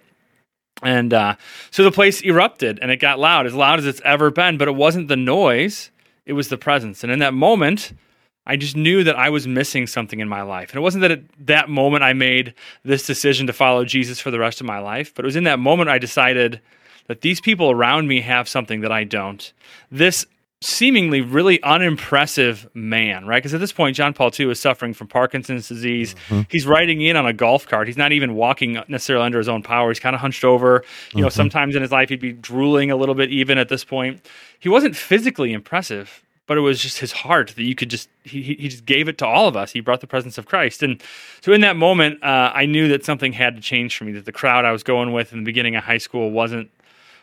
And 0.82 1.12
uh, 1.12 1.36
so 1.70 1.82
the 1.82 1.90
place 1.90 2.22
erupted 2.22 2.78
and 2.80 2.90
it 2.90 2.98
got 2.98 3.18
loud 3.18 3.46
as 3.46 3.54
loud 3.54 3.78
as 3.78 3.86
it's 3.86 4.02
ever 4.04 4.30
been 4.30 4.58
but 4.58 4.68
it 4.68 4.74
wasn't 4.74 5.08
the 5.08 5.16
noise 5.16 5.90
it 6.26 6.34
was 6.34 6.48
the 6.48 6.58
presence. 6.58 7.02
And 7.02 7.10
in 7.10 7.20
that 7.20 7.34
moment 7.34 7.94
I 8.44 8.56
just 8.56 8.76
knew 8.76 9.02
that 9.04 9.16
I 9.18 9.30
was 9.30 9.46
missing 9.46 9.86
something 9.86 10.20
in 10.20 10.28
my 10.28 10.42
life. 10.42 10.70
And 10.70 10.78
it 10.78 10.82
wasn't 10.82 11.02
that 11.02 11.10
at 11.10 11.22
that 11.46 11.68
moment 11.68 12.02
I 12.02 12.12
made 12.12 12.54
this 12.82 13.06
decision 13.06 13.46
to 13.46 13.52
follow 13.52 13.84
Jesus 13.84 14.20
for 14.20 14.30
the 14.30 14.38
rest 14.38 14.60
of 14.60 14.66
my 14.66 14.78
life, 14.78 15.14
but 15.14 15.24
it 15.24 15.26
was 15.26 15.36
in 15.36 15.44
that 15.44 15.58
moment 15.58 15.90
I 15.90 15.98
decided 15.98 16.60
that 17.08 17.22
these 17.22 17.40
people 17.40 17.70
around 17.70 18.06
me 18.06 18.20
have 18.20 18.48
something 18.48 18.80
that 18.82 18.92
I 18.92 19.04
don't. 19.04 19.52
This 19.90 20.26
seemingly 20.60 21.20
really 21.20 21.62
unimpressive 21.62 22.68
man, 22.74 23.26
right? 23.26 23.38
Because 23.38 23.54
at 23.54 23.60
this 23.60 23.72
point, 23.72 23.94
John 23.94 24.12
Paul 24.12 24.30
II 24.38 24.50
is 24.50 24.58
suffering 24.58 24.92
from 24.92 25.06
Parkinson's 25.06 25.68
disease. 25.68 26.14
Mm-hmm. 26.28 26.42
He's 26.50 26.66
riding 26.66 27.00
in 27.00 27.16
on 27.16 27.26
a 27.26 27.32
golf 27.32 27.66
cart. 27.66 27.86
He's 27.86 27.96
not 27.96 28.12
even 28.12 28.34
walking 28.34 28.80
necessarily 28.88 29.24
under 29.24 29.38
his 29.38 29.48
own 29.48 29.62
power. 29.62 29.88
He's 29.88 30.00
kind 30.00 30.14
of 30.14 30.20
hunched 30.20 30.44
over. 30.44 30.66
You 30.68 30.80
mm-hmm. 30.80 31.20
know, 31.20 31.28
sometimes 31.28 31.76
in 31.76 31.82
his 31.82 31.92
life 31.92 32.08
he'd 32.08 32.20
be 32.20 32.32
drooling 32.32 32.90
a 32.90 32.96
little 32.96 33.14
bit 33.14 33.30
even 33.30 33.56
at 33.56 33.68
this 33.68 33.84
point. 33.84 34.26
He 34.58 34.68
wasn't 34.68 34.96
physically 34.96 35.52
impressive, 35.52 36.24
but 36.48 36.58
it 36.58 36.62
was 36.62 36.80
just 36.80 36.98
his 36.98 37.12
heart 37.12 37.52
that 37.54 37.62
you 37.62 37.76
could 37.76 37.90
just 37.90 38.08
he, 38.24 38.42
he 38.42 38.68
just 38.68 38.84
gave 38.84 39.06
it 39.06 39.18
to 39.18 39.26
all 39.26 39.46
of 39.46 39.56
us 39.56 39.70
he 39.70 39.80
brought 39.80 40.00
the 40.00 40.06
presence 40.06 40.38
of 40.38 40.46
christ 40.46 40.82
and 40.82 41.00
so 41.42 41.52
in 41.52 41.60
that 41.60 41.76
moment 41.76 42.20
uh, 42.24 42.50
i 42.54 42.66
knew 42.66 42.88
that 42.88 43.04
something 43.04 43.32
had 43.32 43.54
to 43.54 43.62
change 43.62 43.96
for 43.96 44.04
me 44.04 44.12
that 44.12 44.24
the 44.24 44.32
crowd 44.32 44.64
i 44.64 44.72
was 44.72 44.82
going 44.82 45.12
with 45.12 45.32
in 45.32 45.38
the 45.38 45.44
beginning 45.44 45.76
of 45.76 45.84
high 45.84 45.98
school 45.98 46.30
wasn't 46.30 46.68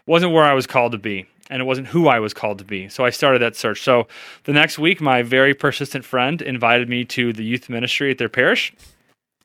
wasn't 0.07 0.33
where 0.33 0.43
I 0.43 0.53
was 0.53 0.67
called 0.67 0.91
to 0.91 0.97
be 0.97 1.25
and 1.49 1.61
it 1.61 1.65
wasn't 1.65 1.87
who 1.87 2.07
I 2.07 2.19
was 2.19 2.33
called 2.33 2.57
to 2.59 2.65
be. 2.65 2.89
So 2.89 3.05
I 3.05 3.09
started 3.09 3.41
that 3.41 3.55
search. 3.55 3.81
So 3.81 4.07
the 4.45 4.53
next 4.53 4.79
week, 4.79 4.99
my 4.99 5.21
very 5.21 5.53
persistent 5.53 6.03
friend 6.03 6.41
invited 6.41 6.89
me 6.89 7.05
to 7.05 7.33
the 7.33 7.43
youth 7.43 7.69
ministry 7.69 8.11
at 8.11 8.17
their 8.17 8.29
parish. 8.29 8.73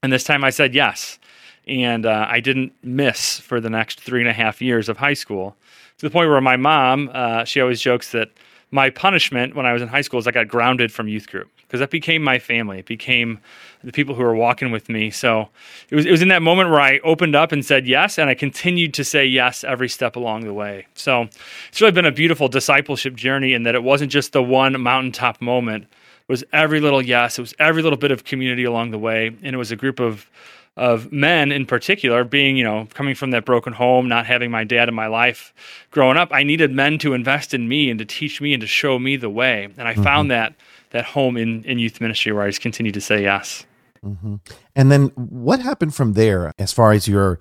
And 0.02 0.12
this 0.12 0.24
time 0.24 0.44
I 0.44 0.50
said 0.50 0.74
yes. 0.74 1.18
And 1.66 2.06
uh, 2.06 2.26
I 2.28 2.40
didn't 2.40 2.72
miss 2.82 3.38
for 3.38 3.60
the 3.60 3.70
next 3.70 4.00
three 4.00 4.20
and 4.20 4.28
a 4.28 4.32
half 4.32 4.62
years 4.62 4.88
of 4.88 4.96
high 4.96 5.14
school 5.14 5.56
to 5.98 6.06
the 6.06 6.10
point 6.10 6.30
where 6.30 6.40
my 6.40 6.56
mom, 6.56 7.10
uh, 7.12 7.44
she 7.44 7.60
always 7.60 7.80
jokes 7.80 8.12
that 8.12 8.30
my 8.70 8.90
punishment 8.90 9.54
when 9.54 9.66
I 9.66 9.72
was 9.72 9.82
in 9.82 9.88
high 9.88 10.00
school 10.00 10.18
is 10.20 10.26
I 10.26 10.30
got 10.30 10.48
grounded 10.48 10.92
from 10.92 11.08
youth 11.08 11.28
group 11.28 11.50
because 11.56 11.80
that 11.80 11.90
became 11.90 12.22
my 12.22 12.38
family. 12.38 12.80
It 12.80 12.86
became 12.86 13.38
the 13.82 13.92
people 13.92 14.14
who 14.14 14.22
were 14.22 14.34
walking 14.34 14.70
with 14.70 14.88
me. 14.88 15.10
So 15.10 15.48
it 15.88 15.96
was 15.96 16.06
it 16.06 16.10
was 16.10 16.22
in 16.22 16.28
that 16.28 16.42
moment 16.42 16.70
where 16.70 16.80
I 16.80 16.98
opened 17.00 17.34
up 17.34 17.52
and 17.52 17.64
said 17.64 17.86
yes, 17.86 18.18
and 18.18 18.30
I 18.30 18.34
continued 18.34 18.94
to 18.94 19.04
say 19.04 19.24
yes 19.24 19.64
every 19.64 19.88
step 19.88 20.16
along 20.16 20.44
the 20.44 20.52
way. 20.52 20.86
So 20.94 21.28
it's 21.68 21.80
really 21.80 21.92
been 21.92 22.06
a 22.06 22.12
beautiful 22.12 22.48
discipleship 22.48 23.14
journey 23.14 23.54
in 23.54 23.64
that 23.64 23.74
it 23.74 23.82
wasn't 23.82 24.12
just 24.12 24.32
the 24.32 24.42
one 24.42 24.80
mountaintop 24.80 25.40
moment. 25.40 25.84
It 25.84 26.28
was 26.28 26.44
every 26.52 26.80
little 26.80 27.02
yes. 27.02 27.38
It 27.38 27.42
was 27.42 27.54
every 27.58 27.82
little 27.82 27.98
bit 27.98 28.12
of 28.12 28.24
community 28.24 28.64
along 28.64 28.92
the 28.92 28.98
way, 28.98 29.28
and 29.28 29.54
it 29.54 29.58
was 29.58 29.72
a 29.72 29.76
group 29.76 29.98
of 30.00 30.30
of 30.76 31.10
men 31.12 31.50
in 31.52 31.66
particular 31.66 32.24
being 32.24 32.56
you 32.56 32.64
know 32.64 32.86
coming 32.94 33.14
from 33.14 33.32
that 33.32 33.44
broken 33.44 33.72
home 33.72 34.08
not 34.08 34.24
having 34.24 34.50
my 34.50 34.64
dad 34.64 34.88
in 34.88 34.94
my 34.94 35.08
life 35.08 35.52
growing 35.90 36.16
up 36.16 36.28
i 36.32 36.42
needed 36.42 36.72
men 36.72 36.96
to 36.96 37.12
invest 37.12 37.52
in 37.52 37.68
me 37.68 37.90
and 37.90 37.98
to 37.98 38.04
teach 38.04 38.40
me 38.40 38.54
and 38.54 38.60
to 38.60 38.66
show 38.66 38.98
me 38.98 39.16
the 39.16 39.28
way 39.28 39.64
and 39.76 39.88
i 39.88 39.92
mm-hmm. 39.92 40.02
found 40.02 40.30
that 40.30 40.54
that 40.90 41.04
home 41.04 41.36
in 41.36 41.64
in 41.64 41.78
youth 41.78 42.00
ministry 42.00 42.30
where 42.32 42.44
i 42.44 42.48
just 42.48 42.60
continued 42.60 42.94
to 42.94 43.00
say 43.00 43.22
yes 43.22 43.66
Mm-hmm. 44.04 44.36
And 44.74 44.90
then 44.90 45.08
what 45.14 45.60
happened 45.60 45.94
from 45.94 46.14
there 46.14 46.52
as 46.58 46.72
far 46.72 46.92
as 46.92 47.06
your 47.06 47.38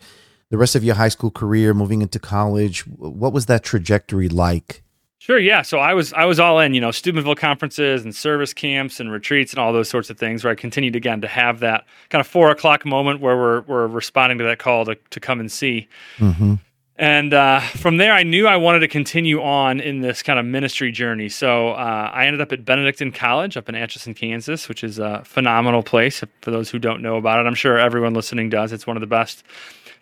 the 0.50 0.58
rest 0.58 0.76
of 0.76 0.84
your 0.84 0.96
high 0.96 1.10
school 1.10 1.32
career, 1.32 1.74
moving 1.74 2.02
into 2.02 2.20
college? 2.20 2.82
What 2.88 3.34
was 3.34 3.46
that 3.46 3.64
trajectory 3.64 4.30
like? 4.30 4.84
Sure, 5.20 5.38
yeah. 5.38 5.62
So 5.62 5.80
I 5.80 5.94
was 5.94 6.14
I 6.14 6.24
was 6.24 6.40
all 6.40 6.60
in, 6.60 6.74
you 6.74 6.80
know, 6.80 6.92
Steubenville 6.92 7.36
conferences 7.36 8.04
and 8.04 8.16
service 8.16 8.54
camps 8.54 9.02
and 9.02 9.12
retreats 9.12 9.52
and 9.52 9.60
all 9.60 9.74
those 9.74 9.90
sorts 9.90 10.10
of 10.10 10.18
things 10.18 10.46
where 10.46 10.52
I 10.52 10.56
continued 10.56 10.96
again 10.96 11.20
to 11.22 11.28
have 11.28 11.60
that 11.60 11.86
kind 12.10 12.22
of 12.22 12.28
four 12.28 12.50
o'clock 12.52 12.86
moment 12.86 13.20
where 13.20 13.36
we're 13.36 13.62
we're 13.62 13.88
responding 13.88 14.38
to 14.38 14.46
that 14.46 14.60
call 14.60 14.86
to 14.86 14.96
to 14.96 15.20
come 15.20 15.42
and 15.42 15.52
see. 15.52 15.90
Mm-hmm. 16.20 16.56
And 16.96 17.34
uh, 17.34 17.62
from 17.62 17.98
there, 17.98 18.12
I 18.12 18.24
knew 18.24 18.46
I 18.46 18.58
wanted 18.58 18.80
to 18.80 18.88
continue 18.88 19.42
on 19.42 19.80
in 19.80 20.02
this 20.02 20.22
kind 20.22 20.38
of 20.38 20.46
ministry 20.46 20.92
journey. 20.92 21.30
So 21.30 21.70
uh, 21.70 22.12
I 22.14 22.26
ended 22.26 22.42
up 22.42 22.52
at 22.52 22.66
Benedictine 22.66 23.14
College 23.14 23.56
up 23.56 23.70
in 23.70 23.76
Atchison, 23.76 24.14
Kansas, 24.14 24.68
which 24.68 24.84
is 24.84 25.00
a 25.00 25.22
phenomenal 25.24 25.82
place 25.82 26.24
for 26.42 26.52
those 26.52 26.70
who 26.70 26.78
don't 26.78 27.02
know 27.02 27.16
about 27.16 27.40
it. 27.40 27.48
I'm 27.48 27.56
sure 27.56 27.78
everyone 27.78 28.14
listening 28.14 28.50
does. 28.50 28.74
It's 28.74 28.86
one 28.86 28.98
of 28.98 29.02
the 29.02 29.08
best 29.08 29.44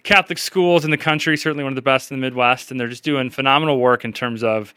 Catholic 0.02 0.40
schools 0.40 0.86
in 0.86 0.90
the 0.90 0.98
country, 0.98 1.38
certainly 1.38 1.64
one 1.64 1.74
of 1.74 1.76
the 1.76 1.84
best 1.84 2.12
in 2.12 2.18
the 2.20 2.22
Midwest. 2.22 2.72
And 2.72 2.80
they're 2.80 2.88
just 2.88 3.04
doing 3.04 3.30
phenomenal 3.30 3.80
work 3.80 4.04
in 4.04 4.12
terms 4.12 4.44
of 4.44 4.74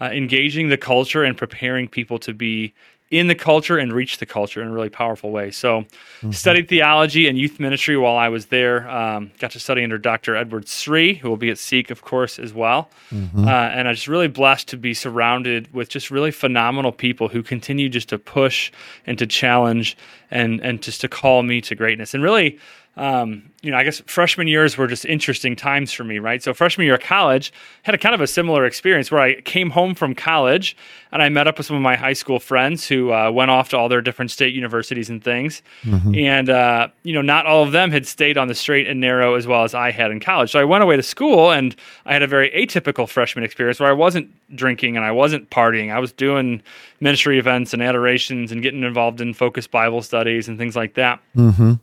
uh, 0.00 0.06
engaging 0.06 0.68
the 0.68 0.76
culture 0.76 1.22
and 1.22 1.36
preparing 1.36 1.88
people 1.88 2.18
to 2.18 2.34
be 2.34 2.74
in 3.10 3.28
the 3.28 3.34
culture 3.34 3.78
and 3.78 3.92
reach 3.92 4.18
the 4.18 4.26
culture 4.26 4.60
in 4.60 4.68
a 4.68 4.72
really 4.72 4.88
powerful 4.88 5.30
way. 5.30 5.50
So, 5.50 5.82
mm-hmm. 5.82 6.32
studied 6.32 6.68
theology 6.68 7.28
and 7.28 7.38
youth 7.38 7.60
ministry 7.60 7.96
while 7.96 8.16
I 8.16 8.28
was 8.28 8.46
there. 8.46 8.88
Um, 8.90 9.30
got 9.38 9.52
to 9.52 9.60
study 9.60 9.84
under 9.84 9.98
Dr. 9.98 10.34
Edward 10.34 10.66
Sri, 10.66 11.14
who 11.14 11.28
will 11.28 11.36
be 11.36 11.50
at 11.50 11.58
Seek, 11.58 11.90
of 11.90 12.02
course, 12.02 12.38
as 12.38 12.52
well. 12.52 12.90
Mm-hmm. 13.12 13.46
Uh, 13.46 13.50
and 13.50 13.86
I 13.86 13.92
was 13.92 14.08
really 14.08 14.26
blessed 14.26 14.68
to 14.68 14.76
be 14.76 14.94
surrounded 14.94 15.72
with 15.72 15.90
just 15.90 16.10
really 16.10 16.32
phenomenal 16.32 16.92
people 16.92 17.28
who 17.28 17.42
continue 17.42 17.88
just 17.88 18.08
to 18.08 18.18
push 18.18 18.72
and 19.06 19.16
to 19.18 19.26
challenge 19.26 19.96
and 20.30 20.60
and 20.60 20.82
just 20.82 21.00
to 21.02 21.08
call 21.08 21.42
me 21.44 21.60
to 21.60 21.74
greatness. 21.74 22.14
And 22.14 22.22
really, 22.22 22.58
um, 22.96 23.50
you 23.60 23.70
know, 23.70 23.76
I 23.76 23.82
guess 23.82 24.00
freshman 24.06 24.46
years 24.46 24.76
were 24.76 24.86
just 24.86 25.04
interesting 25.04 25.56
times 25.56 25.92
for 25.92 26.04
me, 26.04 26.18
right? 26.18 26.42
So 26.42 26.54
freshman 26.54 26.84
year 26.84 26.94
of 26.94 27.00
college 27.00 27.52
had 27.82 27.94
a 27.94 27.98
kind 27.98 28.14
of 28.14 28.20
a 28.20 28.26
similar 28.26 28.64
experience 28.66 29.10
where 29.10 29.20
I 29.20 29.40
came 29.40 29.70
home 29.70 29.94
from 29.94 30.14
college 30.14 30.76
and 31.10 31.20
I 31.20 31.28
met 31.28 31.48
up 31.48 31.58
with 31.58 31.66
some 31.66 31.74
of 31.74 31.82
my 31.82 31.96
high 31.96 32.12
school 32.12 32.38
friends 32.38 32.86
who 32.86 33.12
uh, 33.12 33.32
went 33.32 33.50
off 33.50 33.70
to 33.70 33.78
all 33.78 33.88
their 33.88 34.00
different 34.00 34.30
state 34.30 34.54
universities 34.54 35.10
and 35.10 35.22
things, 35.24 35.62
mm-hmm. 35.82 36.14
and 36.14 36.50
uh, 36.50 36.88
you 37.02 37.14
know, 37.14 37.22
not 37.22 37.46
all 37.46 37.64
of 37.64 37.72
them 37.72 37.90
had 37.90 38.06
stayed 38.06 38.38
on 38.38 38.48
the 38.48 38.54
straight 38.54 38.86
and 38.86 39.00
narrow 39.00 39.34
as 39.34 39.46
well 39.46 39.64
as 39.64 39.74
I 39.74 39.90
had 39.90 40.10
in 40.10 40.20
college. 40.20 40.52
So 40.52 40.60
I 40.60 40.64
went 40.64 40.84
away 40.84 40.96
to 40.96 41.02
school 41.02 41.50
and 41.50 41.74
I 42.06 42.12
had 42.12 42.22
a 42.22 42.28
very 42.28 42.50
atypical 42.50 43.08
freshman 43.08 43.44
experience 43.44 43.80
where 43.80 43.88
I 43.88 43.92
wasn't 43.92 44.30
drinking 44.54 44.96
and 44.96 45.04
I 45.04 45.10
wasn't 45.10 45.50
partying. 45.50 45.92
I 45.92 45.98
was 45.98 46.12
doing 46.12 46.62
ministry 47.00 47.38
events 47.38 47.72
and 47.72 47.82
adorations 47.82 48.52
and 48.52 48.62
getting 48.62 48.84
involved 48.84 49.20
in 49.20 49.34
focused 49.34 49.70
Bible 49.70 50.02
studies 50.02 50.48
and 50.48 50.58
things 50.58 50.76
like 50.76 50.94
that. 50.94 51.20
Mm-hmm. 51.36 51.74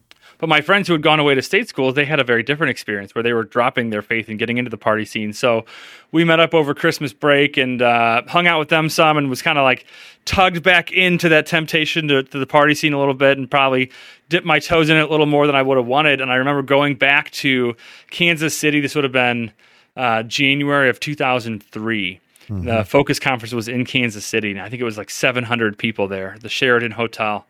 But 0.41 0.49
my 0.49 0.59
friends 0.61 0.87
who 0.87 0.93
had 0.93 1.03
gone 1.03 1.19
away 1.19 1.35
to 1.35 1.41
state 1.43 1.69
schools, 1.69 1.93
they 1.93 2.03
had 2.03 2.19
a 2.19 2.23
very 2.23 2.41
different 2.41 2.71
experience 2.71 3.13
where 3.13 3.21
they 3.21 3.31
were 3.31 3.43
dropping 3.43 3.91
their 3.91 4.01
faith 4.01 4.27
and 4.27 4.39
getting 4.39 4.57
into 4.57 4.71
the 4.71 4.77
party 4.77 5.05
scene. 5.05 5.33
So 5.33 5.65
we 6.11 6.23
met 6.23 6.39
up 6.39 6.55
over 6.55 6.73
Christmas 6.73 7.13
break 7.13 7.57
and 7.57 7.79
uh, 7.79 8.23
hung 8.27 8.47
out 8.47 8.57
with 8.57 8.69
them 8.69 8.89
some 8.89 9.17
and 9.17 9.29
was 9.29 9.43
kind 9.43 9.59
of 9.59 9.63
like 9.63 9.85
tugged 10.25 10.63
back 10.63 10.91
into 10.91 11.29
that 11.29 11.45
temptation 11.45 12.07
to, 12.07 12.23
to, 12.23 12.39
the 12.39 12.47
party 12.47 12.73
scene 12.73 12.91
a 12.91 12.97
little 12.97 13.13
bit 13.13 13.37
and 13.37 13.51
probably 13.51 13.91
dipped 14.29 14.45
my 14.45 14.57
toes 14.57 14.89
in 14.89 14.97
it 14.97 15.01
a 15.01 15.07
little 15.07 15.27
more 15.27 15.45
than 15.45 15.55
I 15.55 15.61
would 15.61 15.77
have 15.77 15.85
wanted. 15.85 16.21
And 16.21 16.31
I 16.31 16.35
remember 16.37 16.63
going 16.63 16.95
back 16.95 17.29
to 17.31 17.75
Kansas 18.09 18.57
City. 18.57 18.79
This 18.79 18.95
would 18.95 19.03
have 19.03 19.13
been 19.13 19.51
uh, 19.95 20.23
January 20.23 20.89
of 20.89 20.99
2003. 20.99 22.19
Mm-hmm. 22.49 22.65
The 22.65 22.83
Focus 22.83 23.19
Conference 23.19 23.53
was 23.53 23.67
in 23.67 23.85
Kansas 23.85 24.25
City, 24.25 24.49
and 24.49 24.59
I 24.59 24.69
think 24.69 24.81
it 24.81 24.85
was 24.85 24.97
like 24.97 25.11
700 25.11 25.77
people 25.77 26.07
there, 26.07 26.35
the 26.41 26.49
Sheraton 26.49 26.91
Hotel. 26.91 27.45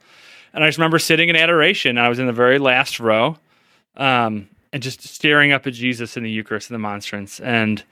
And 0.54 0.64
I 0.64 0.68
just 0.68 0.78
remember 0.78 1.00
sitting 1.00 1.30
in 1.30 1.36
adoration. 1.36 1.98
I 1.98 2.10
was 2.10 2.20
in 2.20 2.28
the 2.28 2.34
very 2.34 2.60
last 2.60 3.00
row, 3.00 3.38
um, 3.96 4.50
and 4.74 4.82
just 4.82 5.02
staring 5.02 5.52
up 5.52 5.68
at 5.68 5.74
Jesus 5.74 6.18
in 6.18 6.24
the 6.24 6.32
Eucharist 6.32 6.70
and 6.70 6.76
the 6.76 6.80
monstrance, 6.80 7.40
and 7.40 7.84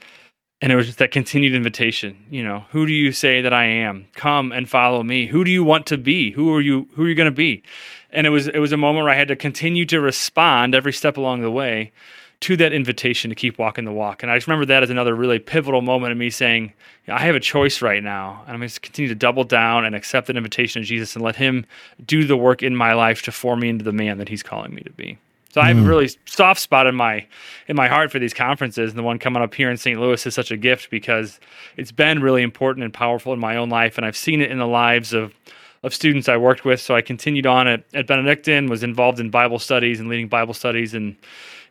and 0.62 0.74
it 0.74 0.75
was 0.75 0.88
just 0.88 1.00
that 1.00 1.12
continued 1.12 1.56
invitation. 1.56 2.18
You 2.30 2.44
know, 2.44 2.66
who 2.72 2.86
do 2.86 2.94
you 2.94 3.12
say 3.12 3.42
that 3.42 3.54
I 3.54 3.66
am? 3.66 4.08
Come 4.13 4.51
and 4.51 4.70
follow 4.70 5.04
me. 5.04 5.25
Who 5.25 5.44
do 5.44 5.51
you 5.51 5.63
want 5.63 5.86
to 5.88 5.98
be? 5.98 6.32
Who 6.32 6.54
are 6.54 6.62
you? 6.62 6.88
Who 6.96 7.06
are 7.06 7.10
you 7.10 7.16
going 7.16 7.32
to 7.32 7.36
be? 7.36 7.63
And 8.12 8.28
it 8.28 8.32
was 8.32 8.48
it 8.48 8.60
was 8.60 8.72
a 8.72 8.78
moment 8.78 9.06
where 9.06 9.13
I 9.13 9.18
had 9.18 9.30
to 9.30 9.36
continue 9.36 9.86
to 9.86 10.01
respond 10.01 10.75
every 10.75 10.94
step 10.94 11.18
along 11.18 11.42
the 11.42 11.51
way 11.51 11.92
to 12.41 12.55
that 12.55 12.72
invitation 12.72 13.29
to 13.29 13.36
keep 13.36 13.58
walking 13.58 13.84
the 13.84 13.91
walk. 13.91 14.24
And 14.24 14.31
I 14.31 14.38
just 14.38 14.48
remember 14.48 14.65
that 14.67 14.81
as 14.81 14.89
another 14.89 15.13
really 15.13 15.39
pivotal 15.39 15.81
moment 15.81 16.13
of 16.13 16.17
me 16.17 16.29
saying, 16.29 16.72
I 17.08 17.19
have 17.19 17.36
a 17.36 17.39
choice 17.39 17.81
right 17.81 18.01
now. 18.01 18.41
And 18.46 18.53
I'm 18.53 18.60
going 18.60 18.69
to 18.69 18.79
continue 18.79 19.10
to 19.10 19.15
double 19.15 19.43
down 19.43 19.84
and 19.84 19.93
accept 19.93 20.27
that 20.27 20.38
invitation 20.38 20.81
of 20.81 20.88
Jesus 20.88 21.15
and 21.15 21.24
let 21.24 21.36
Him 21.36 21.65
do 22.05 22.24
the 22.24 22.38
work 22.38 22.63
in 22.63 22.75
my 22.75 22.93
life 22.93 23.22
to 23.24 23.31
form 23.31 23.60
me 23.60 23.69
into 23.69 23.84
the 23.84 23.91
man 23.91 24.19
that 24.19 24.29
He's 24.29 24.43
calling 24.43 24.74
me 24.74 24.81
to 24.84 24.91
be. 24.91 25.17
So 25.51 25.62
I 25.62 25.67
have 25.67 25.77
a 25.77 25.81
mm. 25.81 25.88
really 25.88 26.10
soft 26.25 26.62
spot 26.62 26.86
in 26.86 26.93
my 26.93 27.25
in 27.67 27.75
my 27.75 27.88
heart 27.88 28.12
for 28.12 28.19
these 28.19 28.36
conferences, 28.36 28.91
and 28.91 29.00
the 29.00 29.03
one 29.03 29.17
coming 29.17 29.41
up 29.41 29.55
here 29.55 29.72
in 29.72 29.77
St. 29.77 30.00
Louis 30.00 30.24
is 30.24 30.36
such 30.36 30.51
a 30.51 30.58
gift 30.58 30.91
because 30.91 31.39
it's 31.75 31.91
been 31.91 32.22
really 32.22 32.43
important 32.43 32.84
and 32.84 32.93
powerful 32.93 33.34
in 33.34 33.39
my 33.39 33.55
own 33.55 33.67
life, 33.67 33.98
and 33.98 34.05
I've 34.05 34.15
seen 34.15 34.41
it 34.41 34.51
in 34.51 34.60
the 34.60 34.67
lives 34.67 35.12
of 35.12 35.34
of 35.81 35.93
students 35.93 36.29
I 36.29 36.38
worked 36.38 36.65
with. 36.65 36.79
So 36.79 36.96
I 36.96 37.01
continued 37.01 37.48
on 37.48 37.67
at, 37.67 37.84
at 37.93 38.05
Benedictine, 38.05 38.67
was 38.67 38.84
involved 38.84 39.19
in 39.19 39.29
Bible 39.29 39.60
studies 39.60 40.00
and 40.00 40.08
leading 40.08 40.27
Bible 40.27 40.53
studies 40.53 40.93
and 40.93 41.15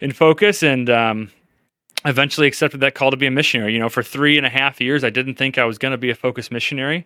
in 0.01 0.13
focus 0.13 0.63
and 0.63 0.89
um, 0.91 1.31
eventually 2.05 2.47
accepted 2.47 2.81
that 2.81 2.95
call 2.95 3.11
to 3.11 3.17
be 3.17 3.27
a 3.27 3.31
missionary. 3.31 3.73
You 3.73 3.79
know, 3.79 3.89
for 3.89 4.03
three 4.03 4.37
and 4.37 4.47
a 4.47 4.51
half 4.51 4.81
years, 4.81 5.05
I 5.05 5.11
didn't 5.11 5.35
think 5.35 5.59
I 5.59 5.65
was 5.65 5.79
going 5.79 5.93
to 5.93 5.99
be 5.99 6.11
a 6.11 6.15
focus 6.15 6.51
missionary. 6.51 7.05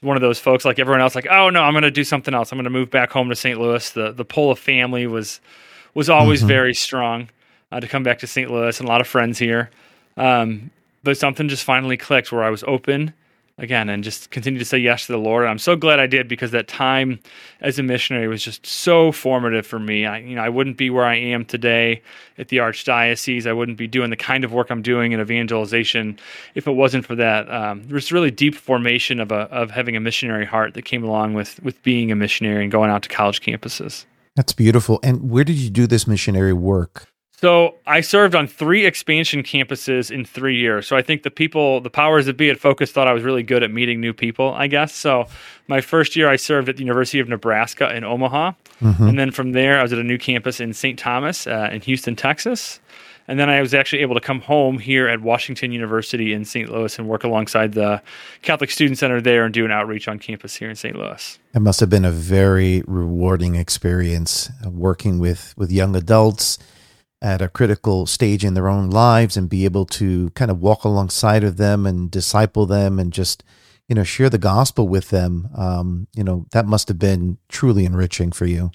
One 0.00 0.16
of 0.16 0.22
those 0.22 0.38
folks, 0.38 0.64
like 0.64 0.78
everyone 0.78 1.02
else, 1.02 1.14
like, 1.14 1.26
oh 1.30 1.50
no, 1.50 1.62
I'm 1.62 1.74
going 1.74 1.82
to 1.82 1.90
do 1.90 2.04
something 2.04 2.32
else. 2.32 2.52
I'm 2.52 2.56
going 2.56 2.64
to 2.64 2.70
move 2.70 2.90
back 2.90 3.10
home 3.10 3.28
to 3.28 3.36
St. 3.36 3.60
Louis. 3.60 3.90
The 3.90 4.12
the 4.12 4.24
pull 4.24 4.50
of 4.50 4.58
family 4.58 5.06
was 5.06 5.40
was 5.94 6.08
always 6.08 6.40
mm-hmm. 6.40 6.48
very 6.48 6.74
strong 6.74 7.28
uh, 7.70 7.80
to 7.80 7.88
come 7.88 8.02
back 8.02 8.18
to 8.20 8.26
St. 8.26 8.50
Louis, 8.50 8.78
and 8.80 8.88
a 8.88 8.90
lot 8.90 9.00
of 9.00 9.06
friends 9.06 9.38
here. 9.38 9.70
Um, 10.16 10.70
but 11.02 11.16
something 11.18 11.48
just 11.48 11.64
finally 11.64 11.96
clicked 11.96 12.32
where 12.32 12.42
I 12.42 12.50
was 12.50 12.64
open 12.64 13.12
again 13.60 13.88
and 13.88 14.02
just 14.02 14.30
continue 14.30 14.58
to 14.58 14.64
say 14.64 14.78
yes 14.78 15.06
to 15.06 15.12
the 15.12 15.18
Lord. 15.18 15.46
I'm 15.46 15.58
so 15.58 15.76
glad 15.76 16.00
I 16.00 16.06
did 16.06 16.26
because 16.26 16.50
that 16.50 16.66
time 16.66 17.20
as 17.60 17.78
a 17.78 17.82
missionary 17.82 18.26
was 18.26 18.42
just 18.42 18.66
so 18.66 19.12
formative 19.12 19.66
for 19.66 19.78
me. 19.78 20.06
I 20.06 20.18
you 20.18 20.34
know 20.34 20.42
I 20.42 20.48
wouldn't 20.48 20.76
be 20.76 20.90
where 20.90 21.04
I 21.04 21.16
am 21.16 21.44
today 21.44 22.02
at 22.38 22.48
the 22.48 22.56
archdiocese. 22.56 23.46
I 23.46 23.52
wouldn't 23.52 23.78
be 23.78 23.86
doing 23.86 24.10
the 24.10 24.16
kind 24.16 24.44
of 24.44 24.52
work 24.52 24.70
I'm 24.70 24.82
doing 24.82 25.12
in 25.12 25.20
evangelization 25.20 26.18
if 26.54 26.66
it 26.66 26.72
wasn't 26.72 27.06
for 27.06 27.14
that. 27.16 27.50
Um, 27.52 27.84
there's 27.84 28.10
really 28.10 28.30
deep 28.30 28.54
formation 28.54 29.20
of 29.20 29.30
a 29.30 29.42
of 29.52 29.70
having 29.70 29.96
a 29.96 30.00
missionary 30.00 30.46
heart 30.46 30.74
that 30.74 30.82
came 30.82 31.04
along 31.04 31.34
with 31.34 31.62
with 31.62 31.80
being 31.82 32.10
a 32.10 32.16
missionary 32.16 32.62
and 32.62 32.72
going 32.72 32.90
out 32.90 33.02
to 33.02 33.08
college 33.08 33.40
campuses. 33.40 34.06
That's 34.36 34.52
beautiful. 34.52 35.00
And 35.02 35.30
where 35.30 35.44
did 35.44 35.56
you 35.56 35.70
do 35.70 35.86
this 35.86 36.06
missionary 36.06 36.52
work? 36.52 37.09
So 37.40 37.76
I 37.86 38.02
served 38.02 38.34
on 38.34 38.46
three 38.46 38.84
expansion 38.84 39.42
campuses 39.42 40.10
in 40.10 40.26
three 40.26 40.58
years. 40.58 40.86
So 40.86 40.94
I 40.94 41.00
think 41.00 41.22
the 41.22 41.30
people, 41.30 41.80
the 41.80 41.88
powers 41.88 42.26
that 42.26 42.36
be 42.36 42.50
at 42.50 42.58
Focus 42.58 42.92
thought 42.92 43.08
I 43.08 43.14
was 43.14 43.22
really 43.22 43.42
good 43.42 43.62
at 43.62 43.70
meeting 43.70 43.98
new 43.98 44.12
people, 44.12 44.52
I 44.52 44.66
guess. 44.66 44.94
So 44.94 45.24
my 45.66 45.80
first 45.80 46.16
year 46.16 46.28
I 46.28 46.36
served 46.36 46.68
at 46.68 46.76
the 46.76 46.82
University 46.82 47.18
of 47.18 47.30
Nebraska 47.30 47.96
in 47.96 48.04
Omaha. 48.04 48.52
Mm-hmm. 48.82 49.06
And 49.08 49.18
then 49.18 49.30
from 49.30 49.52
there, 49.52 49.78
I 49.78 49.82
was 49.82 49.90
at 49.90 49.98
a 49.98 50.04
new 50.04 50.18
campus 50.18 50.60
in 50.60 50.74
St. 50.74 50.98
Thomas 50.98 51.46
uh, 51.46 51.70
in 51.72 51.80
Houston, 51.80 52.14
Texas. 52.14 52.78
And 53.26 53.40
then 53.40 53.48
I 53.48 53.62
was 53.62 53.72
actually 53.72 54.02
able 54.02 54.16
to 54.16 54.20
come 54.20 54.42
home 54.42 54.78
here 54.78 55.08
at 55.08 55.22
Washington 55.22 55.72
University 55.72 56.34
in 56.34 56.44
St. 56.44 56.70
Louis 56.70 56.98
and 56.98 57.08
work 57.08 57.24
alongside 57.24 57.72
the 57.72 58.02
Catholic 58.42 58.70
Student 58.70 58.98
Center 58.98 59.18
there 59.18 59.46
and 59.46 59.54
do 59.54 59.64
an 59.64 59.70
outreach 59.70 60.08
on 60.08 60.18
campus 60.18 60.56
here 60.56 60.68
in 60.68 60.76
St. 60.76 60.94
Louis. 60.94 61.38
It 61.54 61.60
must 61.60 61.80
have 61.80 61.88
been 61.88 62.04
a 62.04 62.10
very 62.10 62.82
rewarding 62.86 63.54
experience 63.54 64.50
uh, 64.62 64.68
working 64.68 65.18
with, 65.18 65.54
with 65.56 65.72
young 65.72 65.96
adults 65.96 66.58
at 67.22 67.42
a 67.42 67.48
critical 67.48 68.06
stage 68.06 68.44
in 68.44 68.54
their 68.54 68.68
own 68.68 68.90
lives 68.90 69.36
and 69.36 69.48
be 69.48 69.64
able 69.64 69.84
to 69.84 70.30
kind 70.30 70.50
of 70.50 70.60
walk 70.60 70.84
alongside 70.84 71.44
of 71.44 71.56
them 71.56 71.86
and 71.86 72.10
disciple 72.10 72.66
them 72.66 72.98
and 72.98 73.12
just 73.12 73.44
you 73.88 73.94
know 73.94 74.04
share 74.04 74.30
the 74.30 74.38
gospel 74.38 74.88
with 74.88 75.10
them 75.10 75.48
um, 75.56 76.06
you 76.14 76.24
know 76.24 76.46
that 76.52 76.66
must 76.66 76.88
have 76.88 76.98
been 76.98 77.36
truly 77.48 77.84
enriching 77.84 78.32
for 78.32 78.46
you 78.46 78.70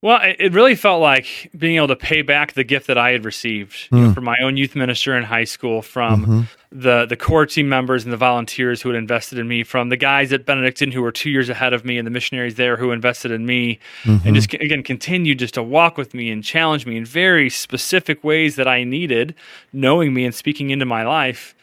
well, 0.00 0.20
it 0.22 0.52
really 0.52 0.76
felt 0.76 1.00
like 1.00 1.50
being 1.58 1.74
able 1.76 1.88
to 1.88 1.96
pay 1.96 2.22
back 2.22 2.52
the 2.52 2.62
gift 2.62 2.86
that 2.86 2.96
I 2.96 3.10
had 3.10 3.24
received 3.24 3.90
mm. 3.90 3.96
you 3.96 3.98
know, 3.98 4.06
hmm. 4.08 4.12
from 4.12 4.24
my 4.24 4.36
own 4.40 4.56
youth 4.56 4.76
minister 4.76 5.16
in 5.16 5.24
high 5.24 5.42
school, 5.42 5.82
from 5.82 6.22
mm-hmm. 6.22 6.40
the 6.70 7.04
the 7.04 7.16
core 7.16 7.46
team 7.46 7.68
members 7.68 8.04
and 8.04 8.12
the 8.12 8.16
volunteers 8.16 8.80
who 8.80 8.90
had 8.90 8.96
invested 8.96 9.40
in 9.40 9.48
me, 9.48 9.64
from 9.64 9.88
the 9.88 9.96
guys 9.96 10.32
at 10.32 10.46
Benedictine 10.46 10.92
who 10.92 11.02
were 11.02 11.10
two 11.10 11.30
years 11.30 11.48
ahead 11.48 11.72
of 11.72 11.84
me, 11.84 11.98
and 11.98 12.06
the 12.06 12.12
missionaries 12.12 12.54
there 12.54 12.76
who 12.76 12.92
invested 12.92 13.32
in 13.32 13.44
me, 13.44 13.80
mm-hmm. 14.04 14.24
and 14.24 14.36
just 14.36 14.54
again 14.54 14.84
continued 14.84 15.40
just 15.40 15.54
to 15.54 15.64
walk 15.64 15.96
with 15.96 16.14
me 16.14 16.30
and 16.30 16.44
challenge 16.44 16.86
me 16.86 16.96
in 16.96 17.04
very 17.04 17.50
specific 17.50 18.22
ways 18.22 18.54
that 18.54 18.68
I 18.68 18.84
needed, 18.84 19.34
knowing 19.72 20.14
me 20.14 20.24
and 20.24 20.34
speaking 20.34 20.70
into 20.70 20.86
my 20.86 21.02
life. 21.02 21.56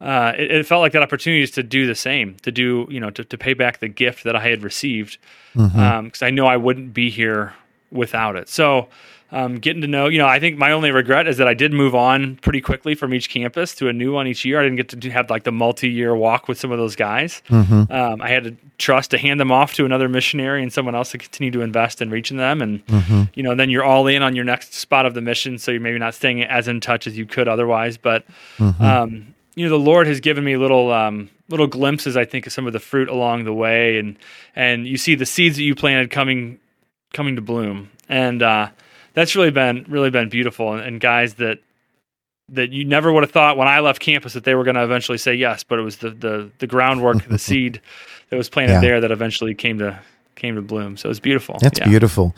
Uh, 0.00 0.32
it, 0.36 0.50
it, 0.50 0.66
felt 0.66 0.80
like 0.80 0.90
that 0.90 1.02
opportunity 1.02 1.44
is 1.44 1.52
to 1.52 1.62
do 1.62 1.86
the 1.86 1.94
same, 1.94 2.34
to 2.42 2.50
do 2.50 2.88
you 2.90 2.98
know 2.98 3.10
to, 3.10 3.22
to 3.22 3.38
pay 3.38 3.54
back 3.54 3.78
the 3.78 3.86
gift 3.86 4.24
that 4.24 4.34
I 4.34 4.48
had 4.48 4.62
received, 4.62 5.18
because 5.52 5.70
mm-hmm. 5.70 5.78
um, 5.78 6.12
I 6.22 6.30
know 6.30 6.46
I 6.46 6.56
wouldn't 6.56 6.92
be 6.92 7.08
here 7.08 7.54
without 7.92 8.36
it. 8.36 8.48
So, 8.48 8.88
um, 9.32 9.58
getting 9.58 9.80
to 9.80 9.88
know, 9.88 10.08
you 10.08 10.18
know, 10.18 10.26
I 10.26 10.38
think 10.38 10.58
my 10.58 10.72
only 10.72 10.90
regret 10.90 11.26
is 11.26 11.38
that 11.38 11.48
I 11.48 11.54
did 11.54 11.72
move 11.72 11.94
on 11.94 12.36
pretty 12.36 12.60
quickly 12.60 12.94
from 12.94 13.14
each 13.14 13.30
campus 13.30 13.74
to 13.76 13.88
a 13.88 13.92
new 13.92 14.12
one 14.12 14.26
each 14.26 14.44
year. 14.44 14.60
I 14.60 14.62
didn't 14.62 14.76
get 14.76 14.88
to 14.90 15.10
have 15.10 15.30
like 15.30 15.44
the 15.44 15.52
multi-year 15.52 16.14
walk 16.14 16.48
with 16.48 16.58
some 16.58 16.70
of 16.70 16.78
those 16.78 16.96
guys. 16.96 17.42
Mm-hmm. 17.48 17.90
Um, 17.90 18.20
I 18.20 18.28
had 18.28 18.44
to 18.44 18.56
trust 18.76 19.10
to 19.12 19.18
hand 19.18 19.40
them 19.40 19.50
off 19.50 19.72
to 19.74 19.86
another 19.86 20.06
missionary 20.06 20.62
and 20.62 20.70
someone 20.70 20.94
else 20.94 21.12
to 21.12 21.18
continue 21.18 21.50
to 21.52 21.62
invest 21.62 22.02
in 22.02 22.10
reaching 22.10 22.36
them. 22.36 22.60
And 22.60 22.86
mm-hmm. 22.86 23.22
you 23.32 23.42
know, 23.42 23.54
then 23.54 23.70
you're 23.70 23.84
all 23.84 24.06
in 24.06 24.22
on 24.22 24.36
your 24.36 24.44
next 24.44 24.74
spot 24.74 25.06
of 25.06 25.14
the 25.14 25.22
mission, 25.22 25.56
so 25.56 25.70
you're 25.70 25.80
maybe 25.80 25.98
not 25.98 26.14
staying 26.14 26.42
as 26.42 26.68
in 26.68 26.80
touch 26.80 27.06
as 27.06 27.16
you 27.16 27.24
could 27.24 27.48
otherwise. 27.48 27.96
But 27.96 28.26
mm-hmm. 28.58 28.84
um, 28.84 29.34
you 29.54 29.64
know, 29.64 29.70
the 29.70 29.82
Lord 29.82 30.06
has 30.08 30.20
given 30.20 30.44
me 30.44 30.58
little 30.58 30.92
um, 30.92 31.30
little 31.48 31.66
glimpses, 31.66 32.18
I 32.18 32.26
think, 32.26 32.46
of 32.46 32.52
some 32.52 32.66
of 32.66 32.74
the 32.74 32.80
fruit 32.80 33.08
along 33.08 33.44
the 33.44 33.54
way, 33.54 33.98
and 33.98 34.18
and 34.54 34.86
you 34.86 34.98
see 34.98 35.14
the 35.14 35.24
seeds 35.24 35.56
that 35.56 35.62
you 35.62 35.74
planted 35.74 36.10
coming 36.10 36.58
coming 37.12 37.36
to 37.36 37.42
bloom, 37.42 37.90
and 38.08 38.42
uh, 38.42 38.68
that's 39.14 39.36
really 39.36 39.50
been 39.50 39.84
really 39.88 40.10
been 40.10 40.28
beautiful. 40.28 40.72
And, 40.72 40.82
and, 40.82 41.00
guys 41.00 41.34
that 41.34 41.58
that 42.48 42.70
you 42.70 42.84
never 42.84 43.12
would 43.12 43.22
have 43.22 43.30
thought 43.30 43.56
when 43.56 43.68
I 43.68 43.80
left 43.80 44.00
campus 44.00 44.34
that 44.34 44.44
they 44.44 44.54
were 44.54 44.64
going 44.64 44.74
to 44.74 44.84
eventually 44.84 45.18
say 45.18 45.34
yes, 45.34 45.64
but 45.64 45.78
it 45.78 45.82
was 45.82 45.98
the 45.98 46.10
the 46.10 46.50
the 46.58 46.66
groundwork, 46.66 47.26
the 47.26 47.38
seed 47.50 47.80
that 48.30 48.36
was 48.36 48.48
planted 48.48 48.74
yeah. 48.74 48.80
there 48.80 49.00
that 49.00 49.10
eventually 49.10 49.54
came 49.54 49.78
to 49.78 49.98
came 50.34 50.54
to 50.54 50.62
bloom. 50.62 50.96
So 50.96 51.10
it's 51.10 51.20
beautiful. 51.20 51.56
That's 51.60 51.78
yeah. 51.78 51.88
beautiful. 51.88 52.34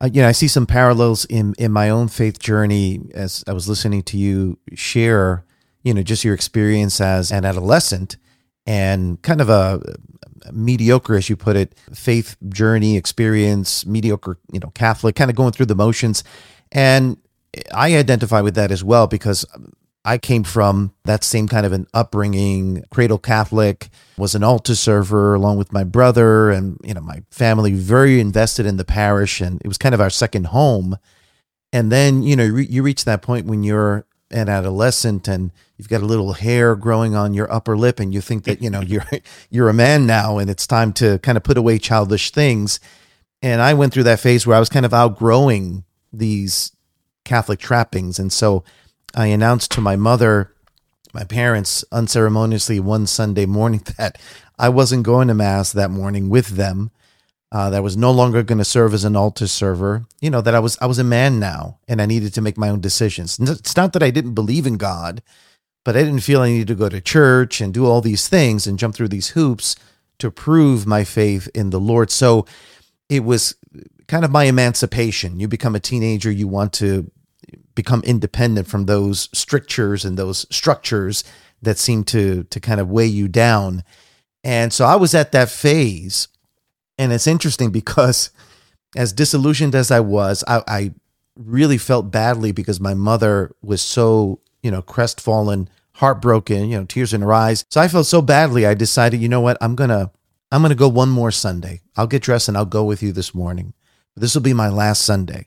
Uh, 0.00 0.10
you 0.12 0.20
know, 0.20 0.28
I 0.28 0.32
see 0.32 0.48
some 0.48 0.66
parallels 0.66 1.24
in 1.26 1.54
in 1.58 1.72
my 1.72 1.88
own 1.88 2.08
faith 2.08 2.38
journey 2.38 3.00
as 3.14 3.44
I 3.46 3.52
was 3.52 3.68
listening 3.68 4.02
to 4.04 4.18
you 4.18 4.58
share. 4.74 5.44
You 5.82 5.94
know, 5.94 6.02
just 6.02 6.24
your 6.24 6.34
experience 6.34 7.00
as 7.00 7.30
an 7.30 7.44
adolescent 7.44 8.16
and 8.66 9.20
kind 9.22 9.40
of 9.40 9.48
a, 9.48 9.80
mediocre, 10.52 11.16
as 11.16 11.28
you 11.28 11.36
put 11.36 11.56
it, 11.56 11.74
faith 11.92 12.36
journey 12.48 12.96
experience, 12.96 13.86
mediocre, 13.86 14.38
you 14.52 14.60
know, 14.60 14.70
Catholic, 14.74 15.16
kind 15.16 15.30
of 15.30 15.36
going 15.36 15.52
through 15.52 15.66
the 15.66 15.74
motions. 15.74 16.24
And 16.72 17.16
I 17.72 17.96
identify 17.96 18.40
with 18.40 18.54
that 18.54 18.70
as 18.70 18.84
well 18.84 19.06
because 19.06 19.44
I 20.04 20.18
came 20.18 20.44
from 20.44 20.92
that 21.04 21.24
same 21.24 21.48
kind 21.48 21.66
of 21.66 21.72
an 21.72 21.86
upbringing, 21.92 22.84
cradle 22.90 23.18
Catholic, 23.18 23.88
was 24.16 24.34
an 24.34 24.44
altar 24.44 24.74
server 24.74 25.34
along 25.34 25.58
with 25.58 25.72
my 25.72 25.84
brother 25.84 26.50
and, 26.50 26.78
you 26.84 26.94
know, 26.94 27.00
my 27.00 27.22
family 27.30 27.72
very 27.72 28.20
invested 28.20 28.66
in 28.66 28.76
the 28.76 28.84
parish 28.84 29.40
and 29.40 29.60
it 29.64 29.68
was 29.68 29.78
kind 29.78 29.94
of 29.94 30.00
our 30.00 30.10
second 30.10 30.48
home. 30.48 30.96
And 31.72 31.90
then, 31.90 32.22
you 32.22 32.36
know, 32.36 32.44
you 32.44 32.82
reach 32.82 33.04
that 33.04 33.22
point 33.22 33.46
when 33.46 33.64
you're 33.64 34.06
an 34.30 34.48
adolescent 34.48 35.28
and 35.28 35.52
you've 35.76 35.88
got 35.88 36.02
a 36.02 36.06
little 36.06 36.32
hair 36.32 36.74
growing 36.74 37.14
on 37.14 37.34
your 37.34 37.52
upper 37.52 37.76
lip 37.76 38.00
and 38.00 38.12
you 38.12 38.20
think 38.20 38.44
that, 38.44 38.60
you 38.62 38.70
know, 38.70 38.80
you're 38.86 39.06
you're 39.50 39.68
a 39.68 39.74
man 39.74 40.06
now 40.06 40.38
and 40.38 40.50
it's 40.50 40.66
time 40.66 40.92
to 40.94 41.18
kind 41.20 41.36
of 41.36 41.44
put 41.44 41.58
away 41.58 41.78
childish 41.78 42.30
things. 42.30 42.80
And 43.42 43.60
I 43.60 43.74
went 43.74 43.92
through 43.92 44.04
that 44.04 44.20
phase 44.20 44.46
where 44.46 44.56
I 44.56 44.60
was 44.60 44.68
kind 44.68 44.86
of 44.86 44.94
outgrowing 44.94 45.84
these 46.12 46.72
Catholic 47.24 47.58
trappings. 47.58 48.18
And 48.18 48.32
so 48.32 48.64
I 49.14 49.26
announced 49.26 49.70
to 49.72 49.80
my 49.80 49.96
mother, 49.96 50.52
my 51.12 51.24
parents, 51.24 51.84
unceremoniously 51.92 52.80
one 52.80 53.06
Sunday 53.06 53.46
morning 53.46 53.82
that 53.98 54.18
I 54.58 54.70
wasn't 54.70 55.04
going 55.04 55.28
to 55.28 55.34
Mass 55.34 55.72
that 55.72 55.90
morning 55.90 56.28
with 56.28 56.48
them. 56.48 56.90
Uh, 57.52 57.70
that 57.70 57.82
was 57.82 57.96
no 57.96 58.10
longer 58.10 58.42
going 58.42 58.58
to 58.58 58.64
serve 58.64 58.92
as 58.92 59.04
an 59.04 59.14
altar 59.14 59.46
server. 59.46 60.04
You 60.20 60.30
know 60.30 60.40
that 60.40 60.54
I 60.54 60.58
was 60.58 60.76
I 60.80 60.86
was 60.86 60.98
a 60.98 61.04
man 61.04 61.38
now, 61.38 61.78
and 61.86 62.02
I 62.02 62.06
needed 62.06 62.34
to 62.34 62.40
make 62.40 62.58
my 62.58 62.68
own 62.68 62.80
decisions. 62.80 63.38
It's 63.38 63.76
not 63.76 63.92
that 63.92 64.02
I 64.02 64.10
didn't 64.10 64.34
believe 64.34 64.66
in 64.66 64.76
God, 64.76 65.22
but 65.84 65.96
I 65.96 66.02
didn't 66.02 66.20
feel 66.20 66.42
I 66.42 66.48
needed 66.48 66.68
to 66.68 66.74
go 66.74 66.88
to 66.88 67.00
church 67.00 67.60
and 67.60 67.72
do 67.72 67.86
all 67.86 68.00
these 68.00 68.26
things 68.26 68.66
and 68.66 68.78
jump 68.78 68.96
through 68.96 69.08
these 69.08 69.28
hoops 69.28 69.76
to 70.18 70.30
prove 70.30 70.86
my 70.86 71.04
faith 71.04 71.48
in 71.54 71.70
the 71.70 71.78
Lord. 71.78 72.10
So 72.10 72.46
it 73.08 73.22
was 73.22 73.54
kind 74.08 74.24
of 74.24 74.30
my 74.32 74.44
emancipation. 74.44 75.38
You 75.38 75.46
become 75.46 75.76
a 75.76 75.80
teenager, 75.80 76.30
you 76.30 76.48
want 76.48 76.72
to 76.74 77.10
become 77.76 78.02
independent 78.02 78.66
from 78.66 78.86
those 78.86 79.28
strictures 79.32 80.04
and 80.04 80.18
those 80.18 80.46
structures 80.50 81.22
that 81.62 81.78
seem 81.78 82.04
to 82.04 82.42
to 82.44 82.60
kind 82.60 82.80
of 82.80 82.90
weigh 82.90 83.06
you 83.06 83.28
down. 83.28 83.84
And 84.42 84.72
so 84.72 84.84
I 84.84 84.96
was 84.96 85.14
at 85.14 85.32
that 85.32 85.48
phase. 85.48 86.28
And 86.98 87.12
it's 87.12 87.26
interesting 87.26 87.70
because 87.70 88.30
as 88.96 89.12
disillusioned 89.12 89.74
as 89.74 89.90
I 89.90 90.00
was, 90.00 90.42
I, 90.46 90.62
I 90.66 90.92
really 91.36 91.78
felt 91.78 92.10
badly 92.10 92.52
because 92.52 92.80
my 92.80 92.94
mother 92.94 93.52
was 93.62 93.82
so, 93.82 94.40
you 94.62 94.70
know, 94.70 94.82
crestfallen, 94.82 95.68
heartbroken, 95.94 96.68
you 96.70 96.78
know, 96.78 96.84
tears 96.84 97.12
in 97.12 97.20
her 97.20 97.32
eyes. 97.32 97.64
So 97.70 97.80
I 97.80 97.88
felt 97.88 98.06
so 98.06 98.22
badly. 98.22 98.66
I 98.66 98.74
decided, 98.74 99.20
you 99.20 99.28
know 99.28 99.40
what, 99.40 99.58
I'm 99.60 99.74
gonna 99.74 100.10
I'm 100.50 100.62
gonna 100.62 100.74
go 100.74 100.88
one 100.88 101.10
more 101.10 101.30
Sunday. 101.30 101.82
I'll 101.96 102.06
get 102.06 102.22
dressed 102.22 102.48
and 102.48 102.56
I'll 102.56 102.64
go 102.64 102.84
with 102.84 103.02
you 103.02 103.12
this 103.12 103.34
morning. 103.34 103.74
This 104.14 104.34
will 104.34 104.42
be 104.42 104.54
my 104.54 104.68
last 104.68 105.02
Sunday. 105.02 105.46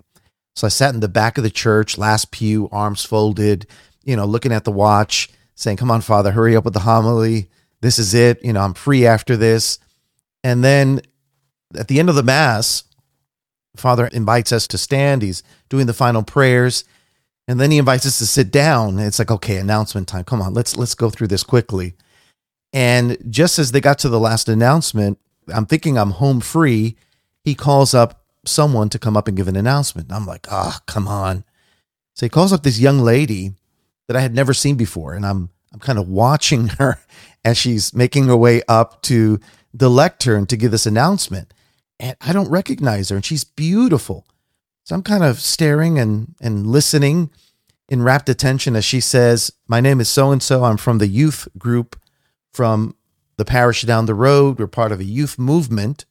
So 0.56 0.68
I 0.68 0.70
sat 0.70 0.94
in 0.94 1.00
the 1.00 1.08
back 1.08 1.38
of 1.38 1.44
the 1.44 1.50
church, 1.50 1.98
last 1.98 2.32
pew, 2.32 2.70
arms 2.72 3.04
folded, 3.06 3.66
you 4.04 4.16
know, 4.16 4.26
looking 4.26 4.52
at 4.52 4.66
the 4.66 4.72
watch, 4.72 5.30
saying, 5.56 5.78
Come 5.78 5.90
on, 5.90 6.02
Father, 6.02 6.32
hurry 6.32 6.56
up 6.56 6.66
with 6.66 6.74
the 6.74 6.82
homily. 6.82 7.50
This 7.82 7.98
is 7.98 8.14
it. 8.14 8.44
You 8.44 8.54
know, 8.54 8.62
I'm 8.62 8.74
free 8.74 9.06
after 9.06 9.38
this. 9.38 9.80
And 10.44 10.64
then 10.64 11.02
at 11.78 11.88
the 11.88 12.00
end 12.00 12.10
of 12.10 12.16
the 12.16 12.24
Mass, 12.24 12.84
Father 13.76 14.08
invites 14.08 14.52
us 14.52 14.68
to 14.68 14.78
stand. 14.78 15.22
He's 15.22 15.44
doing 15.70 15.88
the 15.88 15.94
final 15.94 16.24
prayers. 16.24 16.84
And 17.48 17.60
then 17.60 17.72
he 17.72 17.78
invites 17.78 18.06
us 18.06 18.20
to 18.20 18.28
sit 18.28 18.52
down. 18.52 19.00
It's 19.00 19.20
like, 19.20 19.32
okay, 19.32 19.58
announcement 19.58 20.08
time. 20.08 20.24
Come 20.24 20.42
on, 20.42 20.54
let's 20.54 20.78
let's 20.78 20.96
go 20.96 21.10
through 21.10 21.28
this 21.28 21.44
quickly. 21.44 21.96
And 22.74 23.18
just 23.30 23.58
as 23.58 23.72
they 23.72 23.82
got 23.82 23.98
to 24.00 24.10
the 24.10 24.20
last 24.20 24.48
announcement, 24.48 25.18
I'm 25.54 25.66
thinking 25.66 25.98
I'm 25.98 26.12
home 26.12 26.42
free. 26.42 26.96
He 27.44 27.56
calls 27.56 27.94
up 27.94 28.24
someone 28.46 28.90
to 28.90 29.00
come 29.00 29.18
up 29.18 29.28
and 29.28 29.36
give 29.36 29.48
an 29.48 29.56
announcement. 29.56 30.12
I'm 30.12 30.28
like, 30.28 30.48
oh, 30.52 30.78
come 30.86 31.08
on. 31.08 31.44
So 32.16 32.26
he 32.26 32.30
calls 32.30 32.54
up 32.54 32.64
this 32.64 32.80
young 32.80 33.00
lady 33.00 33.54
that 34.08 34.18
I 34.18 34.22
had 34.22 34.36
never 34.36 34.54
seen 34.54 34.76
before. 34.76 35.14
And 35.14 35.26
I'm 35.26 35.50
I'm 35.74 35.80
kind 35.80 35.98
of 35.98 36.08
watching 36.08 36.68
her 36.80 37.00
as 37.44 37.58
she's 37.58 37.94
making 37.94 38.28
her 38.28 38.38
way 38.38 38.62
up 38.68 39.02
to 39.04 39.40
the 39.74 39.90
lectern 39.90 40.46
to 40.48 40.58
give 40.58 40.72
this 40.72 40.86
announcement. 40.86 41.54
And 42.00 42.16
I 42.22 42.34
don't 42.34 42.50
recognize 42.50 43.10
her. 43.10 43.16
And 43.16 43.26
she's 43.26 43.44
beautiful. 43.44 44.26
So 44.86 44.96
I'm 44.96 45.04
kind 45.04 45.24
of 45.24 45.40
staring 45.40 46.00
and, 46.00 46.36
and 46.42 46.66
listening 46.66 47.30
in 47.88 48.04
rapt 48.04 48.30
attention 48.30 48.76
as 48.76 48.86
she 48.86 49.00
says, 49.00 49.52
My 49.68 49.82
name 49.82 50.00
is 50.00 50.10
so 50.10 50.32
and 50.32 50.42
so. 50.42 50.64
I'm 50.64 50.78
from 50.78 51.00
the 51.00 51.08
youth 51.08 51.48
group 51.58 52.00
from 52.54 52.96
the 53.38 53.46
parish 53.46 53.84
down 53.84 54.06
the 54.06 54.14
road. 54.14 54.60
We're 54.60 54.68
part 54.68 54.92
of 54.92 55.00
a 55.00 55.06
youth 55.06 55.38
movement 55.38 56.06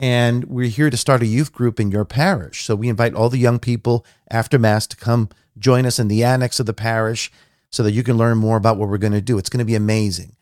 and 0.00 0.44
we're 0.44 0.68
here 0.68 0.90
to 0.90 0.96
start 0.96 1.22
a 1.22 1.26
youth 1.26 1.52
group 1.52 1.80
in 1.80 1.90
your 1.90 2.04
parish. 2.04 2.64
So 2.64 2.76
we 2.76 2.88
invite 2.88 3.14
all 3.14 3.28
the 3.28 3.38
young 3.38 3.58
people 3.58 4.06
after 4.30 4.58
Mass 4.58 4.86
to 4.88 4.96
come 4.96 5.28
join 5.58 5.86
us 5.86 5.98
in 5.98 6.08
the 6.08 6.22
annex 6.22 6.60
of 6.60 6.66
the 6.66 6.72
parish 6.72 7.32
so 7.70 7.82
that 7.82 7.92
you 7.92 8.02
can 8.02 8.16
learn 8.16 8.38
more 8.38 8.56
about 8.56 8.76
what 8.76 8.88
we're 8.88 8.98
going 8.98 9.12
to 9.12 9.20
do. 9.20 9.38
It's 9.38 9.50
going 9.50 9.58
to 9.58 9.64
be 9.64 9.74
amazing. 9.74 10.36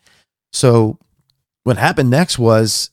So, 0.53 0.99
what 1.63 1.77
happened 1.77 2.09
next 2.09 2.39
was 2.39 2.91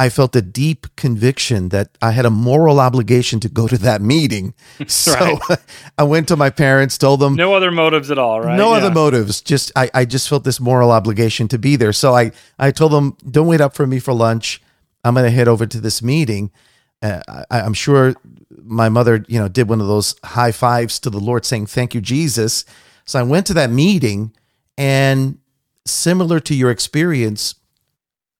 I 0.00 0.08
felt 0.08 0.34
a 0.34 0.40
deep 0.40 0.86
conviction 0.96 1.68
that 1.68 1.98
I 2.00 2.12
had 2.12 2.24
a 2.24 2.30
moral 2.30 2.80
obligation 2.80 3.38
to 3.40 3.50
go 3.50 3.68
to 3.68 3.76
that 3.78 4.00
meeting. 4.00 4.54
So 4.88 5.38
I 5.98 6.04
went 6.04 6.26
to 6.28 6.36
my 6.36 6.48
parents, 6.48 6.96
told 6.96 7.20
them 7.20 7.36
no 7.36 7.52
other 7.52 7.70
motives 7.70 8.10
at 8.10 8.18
all, 8.18 8.40
right? 8.40 8.56
No 8.56 8.70
yeah. 8.70 8.78
other 8.78 8.90
motives. 8.90 9.42
Just 9.42 9.70
I, 9.76 9.90
I 9.92 10.04
just 10.06 10.28
felt 10.28 10.44
this 10.44 10.58
moral 10.58 10.90
obligation 10.90 11.48
to 11.48 11.58
be 11.58 11.76
there. 11.76 11.92
So 11.92 12.14
I, 12.14 12.32
I 12.58 12.70
told 12.70 12.92
them, 12.92 13.16
don't 13.30 13.46
wait 13.46 13.60
up 13.60 13.74
for 13.74 13.86
me 13.86 13.98
for 13.98 14.14
lunch. 14.14 14.62
I'm 15.04 15.14
going 15.14 15.26
to 15.26 15.30
head 15.30 15.48
over 15.48 15.66
to 15.66 15.80
this 15.80 16.02
meeting. 16.02 16.50
Uh, 17.02 17.20
I, 17.50 17.60
am 17.60 17.74
sure 17.74 18.14
my 18.62 18.88
mother, 18.88 19.24
you 19.28 19.38
know, 19.38 19.48
did 19.48 19.68
one 19.68 19.82
of 19.82 19.86
those 19.86 20.14
high 20.24 20.52
fives 20.52 20.98
to 21.00 21.10
the 21.10 21.20
Lord 21.20 21.44
saying, 21.44 21.66
Thank 21.66 21.94
you, 21.94 22.00
Jesus. 22.00 22.64
So 23.04 23.20
I 23.20 23.22
went 23.22 23.46
to 23.48 23.54
that 23.54 23.70
meeting, 23.70 24.32
and 24.78 25.38
similar 25.86 26.40
to 26.40 26.54
your 26.54 26.70
experience, 26.70 27.54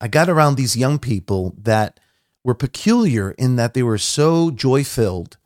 I 0.00 0.08
got 0.08 0.28
around 0.28 0.54
these 0.54 0.76
young 0.76 0.98
people 0.98 1.54
that 1.62 2.00
were 2.42 2.54
peculiar 2.54 3.32
in 3.32 3.56
that 3.56 3.74
they 3.74 3.82
were 3.82 3.98
so 3.98 4.50
joy 4.50 4.82
filled. 4.82 5.36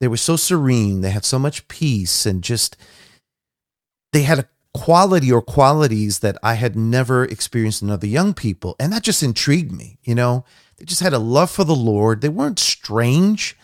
They 0.00 0.08
were 0.08 0.16
so 0.16 0.36
serene. 0.36 1.00
They 1.00 1.10
had 1.10 1.24
so 1.24 1.38
much 1.38 1.68
peace 1.68 2.26
and 2.26 2.42
just, 2.42 2.76
they 4.12 4.22
had 4.22 4.40
a 4.40 4.48
quality 4.74 5.30
or 5.30 5.40
qualities 5.40 6.18
that 6.18 6.36
I 6.42 6.54
had 6.54 6.74
never 6.74 7.24
experienced 7.24 7.82
in 7.82 7.90
other 7.90 8.08
young 8.08 8.34
people. 8.34 8.74
And 8.80 8.92
that 8.92 9.04
just 9.04 9.22
intrigued 9.22 9.72
me. 9.72 9.98
You 10.02 10.16
know, 10.16 10.44
they 10.76 10.84
just 10.84 11.00
had 11.00 11.12
a 11.12 11.18
love 11.18 11.50
for 11.50 11.62
the 11.62 11.76
Lord. 11.76 12.20
They 12.20 12.28
weren't 12.28 12.58
strange, 12.58 13.56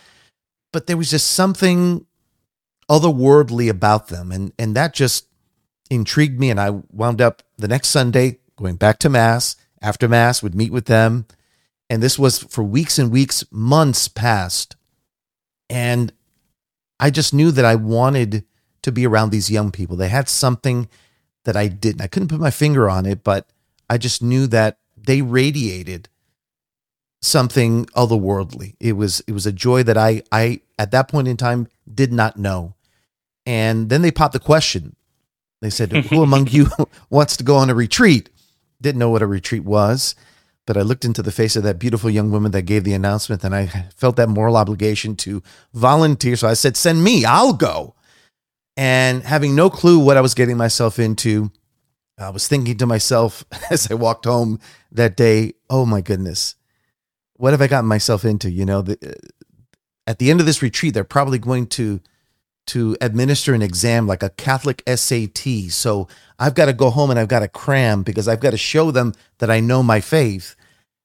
but 0.72 0.86
there 0.86 0.96
was 0.96 1.10
just 1.10 1.32
something 1.32 2.06
otherworldly 2.88 3.68
about 3.68 4.08
them. 4.08 4.30
And, 4.30 4.52
and 4.58 4.76
that 4.76 4.94
just 4.94 5.26
intrigued 5.90 6.38
me. 6.38 6.50
And 6.50 6.60
I 6.60 6.70
wound 6.92 7.20
up 7.20 7.42
the 7.58 7.68
next 7.68 7.88
Sunday 7.88 8.38
going 8.56 8.76
back 8.76 9.00
to 9.00 9.08
Mass. 9.08 9.56
After 9.82 10.08
Mass, 10.08 10.42
would 10.42 10.54
meet 10.54 10.72
with 10.72 10.86
them. 10.86 11.26
And 11.88 12.02
this 12.02 12.18
was 12.18 12.38
for 12.38 12.62
weeks 12.62 12.98
and 12.98 13.10
weeks, 13.10 13.44
months 13.50 14.08
past. 14.08 14.76
And 15.68 16.12
I 16.98 17.10
just 17.10 17.32
knew 17.32 17.50
that 17.50 17.64
I 17.64 17.74
wanted 17.74 18.44
to 18.82 18.92
be 18.92 19.06
around 19.06 19.30
these 19.30 19.50
young 19.50 19.70
people. 19.70 19.96
They 19.96 20.08
had 20.08 20.28
something 20.28 20.88
that 21.44 21.56
I 21.56 21.68
didn't. 21.68 22.02
I 22.02 22.06
couldn't 22.06 22.28
put 22.28 22.40
my 22.40 22.50
finger 22.50 22.88
on 22.88 23.06
it, 23.06 23.24
but 23.24 23.48
I 23.88 23.98
just 23.98 24.22
knew 24.22 24.46
that 24.48 24.78
they 24.96 25.22
radiated 25.22 26.08
something 27.22 27.86
otherworldly. 27.86 28.76
It 28.80 28.92
was 28.92 29.20
it 29.26 29.32
was 29.32 29.46
a 29.46 29.52
joy 29.52 29.82
that 29.82 29.96
I 29.96 30.22
I 30.32 30.60
at 30.78 30.90
that 30.92 31.08
point 31.08 31.28
in 31.28 31.36
time 31.36 31.68
did 31.92 32.12
not 32.12 32.36
know. 32.36 32.74
And 33.46 33.88
then 33.88 34.02
they 34.02 34.10
popped 34.10 34.32
the 34.32 34.40
question. 34.40 34.96
They 35.60 35.70
said, 35.70 35.92
"Who 35.92 36.22
among 36.22 36.46
you 36.50 36.68
wants 37.10 37.36
to 37.36 37.44
go 37.44 37.56
on 37.56 37.70
a 37.70 37.74
retreat?" 37.74 38.29
Didn't 38.80 38.98
know 38.98 39.10
what 39.10 39.22
a 39.22 39.26
retreat 39.26 39.64
was, 39.64 40.14
but 40.66 40.76
I 40.76 40.82
looked 40.82 41.04
into 41.04 41.22
the 41.22 41.32
face 41.32 41.56
of 41.56 41.62
that 41.64 41.78
beautiful 41.78 42.10
young 42.10 42.30
woman 42.30 42.52
that 42.52 42.62
gave 42.62 42.84
the 42.84 42.94
announcement 42.94 43.44
and 43.44 43.54
I 43.54 43.66
felt 43.96 44.16
that 44.16 44.28
moral 44.28 44.56
obligation 44.56 45.16
to 45.16 45.42
volunteer. 45.74 46.36
So 46.36 46.48
I 46.48 46.54
said, 46.54 46.76
"Send 46.76 47.02
me. 47.04 47.24
I'll 47.24 47.52
go." 47.52 47.94
And 48.76 49.22
having 49.24 49.54
no 49.54 49.68
clue 49.68 49.98
what 49.98 50.16
I 50.16 50.20
was 50.20 50.34
getting 50.34 50.56
myself 50.56 50.98
into, 50.98 51.50
I 52.18 52.30
was 52.30 52.48
thinking 52.48 52.76
to 52.78 52.86
myself 52.86 53.44
as 53.70 53.90
I 53.90 53.94
walked 53.94 54.24
home 54.24 54.60
that 54.92 55.16
day, 55.16 55.54
oh 55.68 55.86
my 55.86 56.00
goodness, 56.00 56.54
what 57.34 57.52
have 57.52 57.62
I 57.62 57.66
gotten 57.66 57.88
myself 57.88 58.24
into? 58.24 58.50
You 58.50 58.66
know, 58.66 58.82
the, 58.82 58.98
uh, 59.02 59.28
at 60.06 60.18
the 60.18 60.30
end 60.30 60.40
of 60.40 60.46
this 60.46 60.62
retreat, 60.62 60.94
they're 60.94 61.04
probably 61.04 61.38
going 61.38 61.66
to 61.68 62.00
to 62.66 62.96
administer 63.00 63.54
an 63.54 63.62
exam 63.62 64.06
like 64.06 64.22
a 64.22 64.30
Catholic 64.30 64.82
SAT. 64.86 65.70
So 65.70 66.08
I've 66.38 66.54
got 66.54 66.66
to 66.66 66.72
go 66.72 66.90
home 66.90 67.10
and 67.10 67.18
I've 67.18 67.28
got 67.28 67.40
to 67.40 67.48
cram 67.48 68.02
because 68.02 68.28
I've 68.28 68.40
got 68.40 68.50
to 68.50 68.58
show 68.58 68.90
them 68.90 69.14
that 69.38 69.50
I 69.50 69.60
know 69.60 69.82
my 69.82 70.00
faith. 70.00 70.54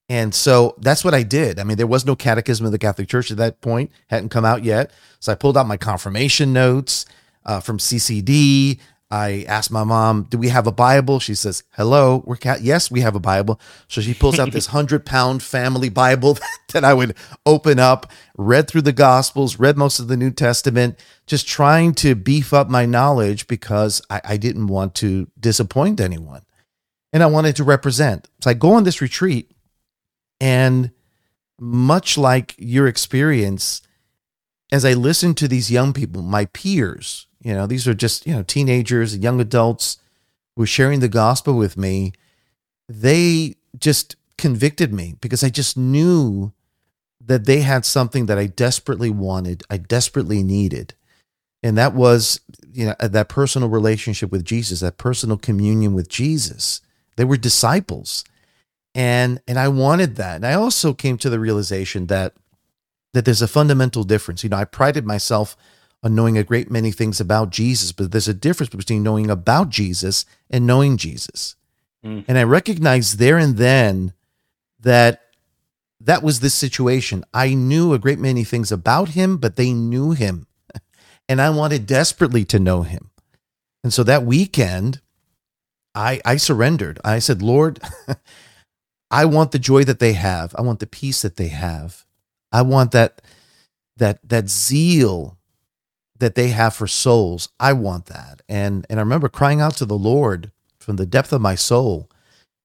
And 0.07 0.35
so 0.35 0.75
that's 0.79 1.03
what 1.03 1.15
I 1.15 1.23
did. 1.23 1.59
I 1.59 1.63
mean, 1.63 1.77
there 1.77 1.87
was 1.87 2.05
no 2.05 2.15
catechism 2.15 2.65
of 2.65 2.71
the 2.71 2.77
Catholic 2.77 3.07
Church 3.07 3.31
at 3.31 3.37
that 3.37 3.61
point, 3.61 3.91
hadn't 4.07 4.29
come 4.29 4.45
out 4.45 4.63
yet. 4.63 4.91
So 5.19 5.31
I 5.31 5.35
pulled 5.35 5.57
out 5.57 5.67
my 5.67 5.77
confirmation 5.77 6.53
notes 6.53 7.05
uh, 7.45 7.59
from 7.59 7.79
CCD. 7.79 8.79
I 9.11 9.45
asked 9.47 9.69
my 9.69 9.83
mom, 9.83 10.23
"Do 10.29 10.37
we 10.37 10.49
have 10.49 10.65
a 10.65 10.71
Bible?" 10.71 11.19
She 11.19 11.35
says, 11.35 11.63
"Hello, 11.71 12.23
we're 12.25 12.37
cat. 12.37 12.61
Yes, 12.61 12.89
we 12.89 13.01
have 13.01 13.15
a 13.15 13.19
Bible." 13.19 13.59
So 13.87 14.01
she 14.01 14.15
pulls 14.15 14.39
out 14.39 14.51
this 14.51 14.65
hundred 14.77 15.05
pound 15.05 15.43
family 15.43 15.89
Bible 15.89 16.39
that 16.73 16.83
I 16.83 16.93
would 16.93 17.15
open 17.45 17.77
up, 17.77 18.11
read 18.35 18.67
through 18.67 18.81
the 18.81 18.91
Gospels, 18.91 19.59
read 19.59 19.77
most 19.77 19.99
of 19.99 20.07
the 20.07 20.17
New 20.17 20.31
Testament, 20.31 20.99
just 21.27 21.47
trying 21.47 21.93
to 21.95 22.15
beef 22.15 22.51
up 22.51 22.69
my 22.69 22.85
knowledge 22.85 23.47
because 23.47 24.01
I, 24.09 24.21
I 24.23 24.37
didn't 24.37 24.67
want 24.67 24.95
to 24.95 25.27
disappoint 25.39 26.01
anyone, 26.01 26.41
and 27.13 27.21
I 27.21 27.27
wanted 27.27 27.55
to 27.57 27.63
represent. 27.63 28.27
So 28.41 28.49
I 28.49 28.55
go 28.55 28.73
on 28.73 28.85
this 28.85 29.01
retreat, 29.01 29.51
and 30.41 30.89
much 31.59 32.17
like 32.17 32.55
your 32.57 32.87
experience, 32.87 33.83
as 34.71 34.83
I 34.83 34.93
listen 34.93 35.35
to 35.35 35.47
these 35.47 35.69
young 35.69 35.93
people, 35.93 36.23
my 36.23 36.45
peers 36.45 37.27
you 37.45 37.53
know, 37.53 37.67
these 37.67 37.87
are 37.87 37.93
just, 37.93 38.25
you 38.25 38.33
know, 38.33 38.41
teenagers, 38.41 39.15
young 39.15 39.39
adults 39.39 39.99
who 40.55 40.63
are 40.63 40.67
sharing 40.67 40.99
the 40.99 41.07
gospel 41.07 41.55
with 41.55 41.77
me. 41.77 42.11
They 42.89 43.53
just 43.77 44.15
convicted 44.35 44.91
me 44.91 45.15
because 45.21 45.43
I 45.43 45.49
just 45.49 45.77
knew 45.77 46.53
that 47.23 47.45
they 47.45 47.61
had 47.61 47.85
something 47.85 48.25
that 48.25 48.39
I 48.39 48.47
desperately 48.47 49.11
wanted, 49.11 49.63
I 49.69 49.77
desperately 49.77 50.41
needed. 50.41 50.95
And 51.61 51.77
that 51.77 51.93
was, 51.93 52.39
you 52.73 52.87
know, 52.87 52.95
uh, 52.99 53.07
that 53.09 53.29
personal 53.29 53.69
relationship 53.69 54.31
with 54.31 54.43
Jesus, 54.43 54.79
that 54.79 54.97
personal 54.97 55.37
communion 55.37 55.93
with 55.93 56.09
Jesus. 56.09 56.81
They 57.15 57.25
were 57.25 57.37
disciples. 57.37 58.23
And 58.95 59.39
and 59.47 59.59
I 59.59 59.67
wanted 59.67 60.15
that. 60.15 60.37
And 60.37 60.47
I 60.47 60.53
also 60.53 60.95
came 60.95 61.17
to 61.19 61.29
the 61.29 61.39
realization 61.39 62.07
that 62.07 62.33
that 63.13 63.23
there's 63.23 63.43
a 63.43 63.47
fundamental 63.47 64.03
difference. 64.03 64.43
You 64.43 64.49
know, 64.49 64.57
I 64.57 64.65
prided 64.65 65.05
myself 65.05 65.55
on 66.05 66.13
knowing 66.13 66.37
a 66.37 66.43
great 66.43 66.69
many 66.69 66.91
things 66.91 67.19
about 67.19 67.49
Jesus, 67.49 67.91
but 67.91 68.11
there's 68.11 68.27
a 68.27 68.33
difference 68.33 68.69
between 68.69 69.01
knowing 69.01 69.31
about 69.31 69.69
Jesus 69.69 70.23
and 70.51 70.67
knowing 70.67 70.97
Jesus. 70.97 71.55
Mm. 72.05 72.25
And 72.27 72.37
I 72.37 72.43
recognized 72.43 73.17
there 73.17 73.39
and 73.39 73.57
then 73.57 74.13
that 74.79 75.23
that 75.99 76.21
was 76.21 76.39
this 76.39 76.53
situation. 76.53 77.25
I 77.33 77.55
knew 77.55 77.91
a 77.91 77.97
great 77.97 78.19
many 78.19 78.43
things 78.43 78.71
about 78.71 79.09
him, 79.09 79.37
but 79.37 79.55
they 79.55 79.73
knew 79.73 80.11
him. 80.11 80.47
And 81.27 81.41
I 81.41 81.49
wanted 81.49 81.87
desperately 81.87 82.45
to 82.45 82.59
know 82.59 82.83
him. 82.83 83.09
And 83.83 83.91
so 83.91 84.03
that 84.03 84.23
weekend, 84.23 85.01
I, 85.95 86.21
I 86.23 86.37
surrendered. 86.37 86.99
I 87.03 87.17
said, 87.17 87.41
Lord, 87.41 87.79
I 89.09 89.25
want 89.25 89.51
the 89.51 89.57
joy 89.57 89.85
that 89.85 89.97
they 89.97 90.13
have. 90.13 90.53
I 90.55 90.61
want 90.61 90.81
the 90.81 90.85
peace 90.85 91.23
that 91.23 91.37
they 91.37 91.47
have. 91.47 92.05
I 92.51 92.61
want 92.61 92.91
that 92.91 93.23
that 93.97 94.19
that 94.29 94.49
zeal 94.49 95.34
that 96.17 96.35
they 96.35 96.49
have 96.49 96.73
for 96.73 96.87
souls. 96.87 97.49
I 97.59 97.73
want 97.73 98.05
that. 98.07 98.41
And 98.47 98.85
and 98.89 98.99
I 98.99 99.03
remember 99.03 99.29
crying 99.29 99.61
out 99.61 99.75
to 99.77 99.85
the 99.85 99.97
Lord 99.97 100.51
from 100.79 100.95
the 100.95 101.05
depth 101.05 101.33
of 101.33 101.41
my 101.41 101.55
soul 101.55 102.09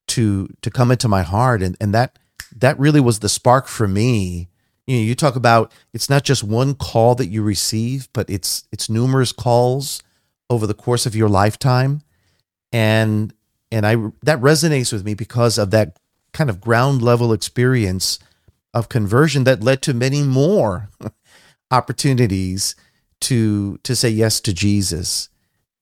to 0.07 0.49
to 0.61 0.71
come 0.71 0.91
into 0.91 1.07
my 1.07 1.21
heart 1.21 1.61
and 1.61 1.75
and 1.79 1.93
that 1.93 2.17
that 2.55 2.79
really 2.79 2.99
was 2.99 3.19
the 3.19 3.29
spark 3.29 3.67
for 3.67 3.87
me. 3.87 4.49
You 4.87 4.97
know, 4.97 5.03
you 5.03 5.15
talk 5.15 5.35
about 5.35 5.71
it's 5.93 6.09
not 6.09 6.23
just 6.23 6.43
one 6.43 6.75
call 6.75 7.15
that 7.15 7.27
you 7.27 7.43
receive, 7.43 8.09
but 8.13 8.29
it's 8.29 8.63
it's 8.71 8.89
numerous 8.89 9.31
calls 9.31 10.01
over 10.49 10.67
the 10.67 10.73
course 10.73 11.05
of 11.05 11.15
your 11.15 11.29
lifetime. 11.29 12.01
And 12.71 13.33
and 13.71 13.85
I 13.85 13.95
that 14.23 14.41
resonates 14.41 14.91
with 14.91 15.05
me 15.05 15.13
because 15.13 15.57
of 15.57 15.71
that 15.71 15.97
kind 16.33 16.49
of 16.49 16.61
ground 16.61 17.01
level 17.01 17.33
experience 17.33 18.19
of 18.73 18.89
conversion 18.89 19.43
that 19.43 19.63
led 19.63 19.81
to 19.81 19.93
many 19.93 20.23
more 20.23 20.89
opportunities 21.71 22.75
to 23.21 23.77
to 23.83 23.95
say 23.95 24.09
yes 24.09 24.39
to 24.41 24.53
Jesus 24.53 25.29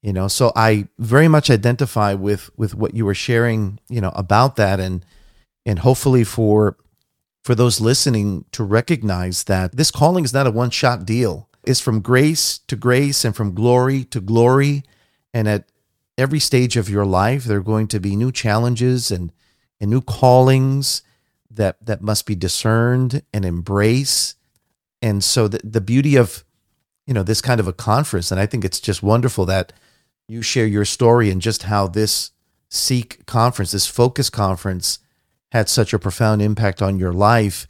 you 0.02 0.14
know? 0.14 0.28
So 0.28 0.52
i 0.56 0.88
very 0.98 1.28
much 1.28 1.50
identify 1.50 2.14
with 2.14 2.50
with 2.58 2.76
what 2.76 2.94
you 2.94 3.06
were 3.06 3.16
sharing 3.16 3.80
you 3.90 4.02
know 4.02 4.12
about 4.16 4.56
that. 4.56 4.80
And 4.80 5.06
and 5.66 5.80
hopefully 5.80 6.24
for 6.24 6.78
for 7.44 7.56
those 7.56 7.82
listening 7.82 8.46
to 8.52 8.64
recognize 8.64 9.46
that 9.46 9.76
this 9.76 9.92
calling 9.92 10.24
is 10.26 10.34
not 10.34 10.48
a 10.48 10.52
one 10.52 10.70
shot 10.70 11.06
deal. 11.06 11.50
It's 11.66 11.80
from 11.80 12.02
grace 12.02 12.60
to 12.68 12.76
grace 12.76 13.26
and 13.26 13.36
from 13.36 13.54
glory 13.54 14.04
to 14.06 14.22
glory. 14.22 14.84
And 15.34 15.48
at 15.48 15.70
every 16.18 16.40
stage 16.40 16.78
of 16.78 16.90
your 16.90 17.06
life 17.06 17.44
there 17.44 17.58
are 17.58 17.64
going 17.64 17.88
to 17.90 18.00
be 18.00 18.16
new 18.16 18.32
challenges 18.32 19.12
and 19.12 19.32
and 19.82 19.90
new 19.90 20.02
callings 20.02 21.02
that 21.52 21.86
that 21.86 22.02
must 22.02 22.26
be 22.26 22.36
discerned 22.36 23.22
and 23.34 23.44
embrace. 23.44 24.36
And 25.02 25.24
so 25.24 25.48
the, 25.48 25.60
the 25.64 25.82
beauty 25.82 26.18
of 26.18 26.44
you 27.10 27.16
know 27.16 27.24
this 27.24 27.42
kind 27.42 27.60
of 27.60 27.68
a 27.68 27.74
conference. 27.74 28.32
And 28.32 28.40
i 28.40 28.46
think 28.46 28.64
it's 28.64 28.80
just 28.80 29.02
wonderful 29.02 29.46
that 29.48 29.74
you 30.28 30.44
share 30.44 30.68
your 30.68 30.86
story 30.86 31.32
and 31.32 31.42
just 31.42 31.64
how 31.64 31.88
this 31.88 32.32
seek 32.70 33.26
conference 33.26 33.72
this 33.72 33.88
focus 33.88 34.30
conference 34.30 35.00
had 35.52 35.68
such 35.68 35.92
a 35.92 35.98
profound 35.98 36.40
impact 36.40 36.84
on 36.84 37.00
your 37.00 37.12
life. 37.12 37.68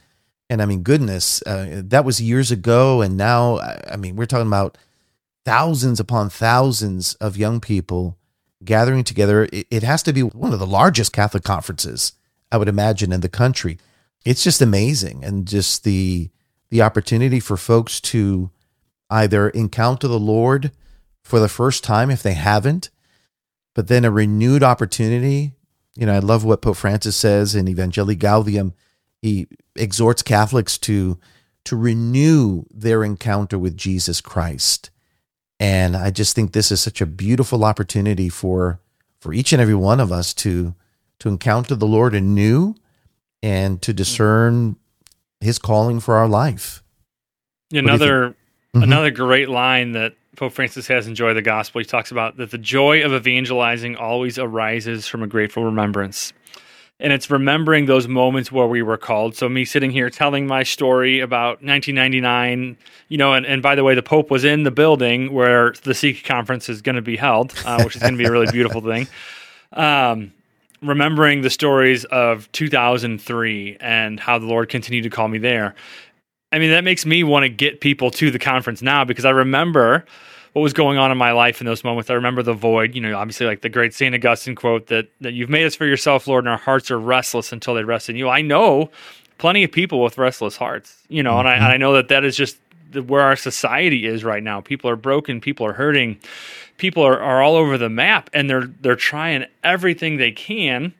And 0.49 0.62
i 0.62 0.65
mean 0.65 0.84
goodness 0.84 1.41
uh, 1.47 1.82
that 1.86 2.04
was 2.04 2.21
years 2.21 2.52
ago. 2.52 3.02
And 3.02 3.15
now 3.15 3.60
i 3.89 3.95
mean 3.95 4.17
we're 4.17 4.25
talking 4.25 4.45
about 4.45 4.78
thousands 5.45 6.02
upon 6.02 6.30
thousands 6.30 7.15
of 7.15 7.38
young 7.38 7.62
people 7.62 8.17
gathering 8.65 9.06
together. 9.06 9.47
It, 9.54 9.67
it 9.71 9.84
has 9.84 10.04
to 10.04 10.12
be 10.12 10.21
one 10.21 10.52
of 10.52 10.60
the 10.60 10.67
largest 10.67 11.13
catholic 11.13 11.43
conferences 11.43 12.12
i 12.52 12.58
would 12.58 12.67
imagine 12.67 13.13
in 13.13 13.21
the 13.21 13.30
country. 13.30 13.78
It's 14.25 14.43
just 14.43 14.62
amazing. 14.62 15.23
And 15.23 15.47
just 15.47 15.86
the 15.86 16.30
the 16.71 16.82
opportunity 16.82 17.39
for 17.39 17.56
folks 17.56 18.02
to 18.02 18.52
either 19.10 19.50
encounter 19.50 20.08
the 20.08 20.19
Lord 20.19 20.72
for 21.24 21.39
the 21.39 21.50
first 21.50 21.84
time 21.84 22.10
if 22.10 22.24
they 22.24 22.34
haven't, 22.34 22.89
but 23.76 23.88
then 23.88 24.06
a 24.06 24.12
renewed 24.12 24.63
opportunity. 24.63 25.54
You 25.95 26.06
know, 26.06 26.13
I 26.13 26.19
love 26.19 26.43
what 26.45 26.62
Pope 26.62 26.78
Francis 26.78 27.15
says 27.15 27.56
in 27.56 27.65
Evangelii 27.65 28.17
Gaudium. 28.17 28.74
He 29.22 29.48
exhorts 29.76 30.22
Catholics 30.22 30.78
to 30.80 31.19
to 31.65 31.76
renew 31.76 32.63
their 32.72 33.04
encounter 33.04 33.60
with 33.60 33.78
Jesus 33.78 34.22
Christ. 34.22 34.89
And 35.60 35.95
I 35.95 36.10
just 36.10 36.36
think 36.36 36.52
this 36.52 36.72
is 36.72 36.80
such 36.82 37.02
a 37.02 37.06
beautiful 37.06 37.63
opportunity 37.65 38.30
for 38.30 38.80
for 39.19 39.34
each 39.34 39.52
and 39.52 39.62
every 39.62 39.76
one 39.76 40.00
of 40.00 40.12
us 40.12 40.34
to 40.36 40.74
to 41.19 41.30
encounter 41.30 41.76
the 41.76 41.88
Lord 41.88 42.15
anew 42.15 42.76
and 43.43 43.82
to 43.82 43.93
discern 43.93 44.78
his 45.41 45.60
calling 45.60 46.00
for 46.00 46.15
our 46.15 46.28
life. 46.28 46.82
Another 47.72 48.36
Mm-hmm. 48.76 48.84
Another 48.84 49.12
great 49.12 49.50
line 49.50 49.94
that 49.94 50.14
Pope 50.36 50.54
Francis 50.54 50.88
has 50.88 51.08
in 51.08 51.16
Joy 51.16 51.30
of 51.30 51.36
the 51.36 51.42
Gospel. 51.42 51.80
He 51.80 51.86
talks 51.86 52.12
about 52.12 52.38
that 52.38 52.52
the 52.52 52.58
joy 52.58 53.04
of 53.04 53.14
evangelizing 53.14 53.96
always 53.96 54.38
arises 54.38 55.08
from 55.08 55.24
a 55.24 55.28
grateful 55.28 55.64
remembrance. 55.64 56.34
And 57.02 57.12
it's 57.12 57.32
remembering 57.32 57.86
those 57.86 58.08
moments 58.08 58.52
where 58.52 58.68
we 58.68 58.82
were 58.82 58.98
called. 58.98 59.36
So, 59.36 59.50
me 59.50 59.66
sitting 59.66 59.90
here 59.90 60.10
telling 60.10 60.46
my 60.48 60.64
story 60.64 61.22
about 61.22 61.64
1999, 61.64 62.78
you 63.08 63.18
know, 63.18 63.34
and, 63.34 63.46
and 63.46 63.62
by 63.62 63.76
the 63.76 63.84
way, 63.84 63.96
the 63.96 64.04
Pope 64.04 64.30
was 64.30 64.44
in 64.44 64.64
the 64.64 64.72
building 64.72 65.34
where 65.34 65.74
the 65.84 65.94
Seek 65.94 66.24
conference 66.26 66.70
is 66.70 66.82
going 66.82 66.98
to 66.98 67.02
be 67.02 67.16
held, 67.16 67.54
uh, 67.66 67.82
which 67.84 67.96
is 67.96 68.02
going 68.02 68.14
to 68.14 68.18
be 68.18 68.26
a 68.26 68.32
really 68.32 68.52
beautiful 68.52 68.82
thing. 68.82 69.08
Um, 69.74 70.34
remembering 70.82 71.42
the 71.42 71.50
stories 71.50 72.06
of 72.06 72.52
2003 72.52 73.78
and 73.80 74.20
how 74.20 74.40
the 74.40 74.46
Lord 74.46 74.70
continued 74.70 75.04
to 75.04 75.10
call 75.10 75.28
me 75.28 75.38
there. 75.38 75.76
I 76.52 76.60
mean, 76.60 76.72
that 76.72 76.84
makes 76.84 77.06
me 77.06 77.24
want 77.24 77.44
to 77.44 77.50
get 77.50 77.80
people 77.80 78.12
to 78.12 78.32
the 78.32 78.40
conference 78.40 78.82
now 78.82 79.06
because 79.06 79.26
I 79.26 79.30
remember 79.30 80.06
what 80.54 80.62
was 80.64 80.74
going 80.74 80.98
on 80.98 81.12
in 81.12 81.18
my 81.18 81.32
life 81.32 81.62
in 81.62 81.68
those 81.68 81.84
moments. 81.84 82.10
I 82.10 82.16
remember 82.16 82.42
the 82.42 82.54
void, 82.54 82.96
you 82.96 83.02
know, 83.02 83.16
obviously 83.16 83.46
like 83.46 83.62
the 83.62 83.70
great 83.70 83.94
St. 83.94 84.16
Augustine 84.16 84.56
quote 84.56 84.88
that, 84.88 85.08
that 85.22 85.34
you've 85.34 85.50
made 85.50 85.66
us 85.66 85.76
for 85.76 85.86
yourself, 85.86 86.28
Lord, 86.28 86.46
and 86.46 86.50
our 86.50 86.58
hearts 86.58 86.90
are 86.90 87.00
restless 87.00 87.52
until 87.52 87.76
they 87.76 87.84
rest 87.84 88.10
in 88.10 88.16
you. 88.16 88.30
I 88.30 88.42
know 88.42 88.90
plenty 89.38 89.64
of 89.64 89.72
people 89.72 90.02
with 90.02 90.18
restless 90.18 90.58
hearts, 90.58 90.98
you 91.08 91.22
know, 91.22 91.32
mm-hmm. 91.34 91.40
and, 91.40 91.50
I, 91.50 91.56
and 91.56 91.66
I 91.66 91.78
know 91.78 91.94
that 91.94 92.08
that 92.08 92.24
is 92.24 92.36
just 92.36 92.58
the, 92.92 93.04
where 93.04 93.22
our 93.22 93.36
society 93.36 94.08
is 94.08 94.24
right 94.24 94.42
now. 94.42 94.60
People 94.60 94.90
are 94.90 94.96
broken, 94.96 95.40
people 95.40 95.68
are 95.68 95.74
hurting, 95.74 96.20
people 96.78 97.04
are, 97.04 97.20
are 97.20 97.44
all 97.44 97.56
over 97.56 97.78
the 97.78 97.90
map 97.90 98.30
and 98.34 98.50
they're, 98.50 98.68
they're 98.82 98.96
trying 98.96 99.46
everything 99.64 100.18
they 100.18 100.32
can 100.32 100.96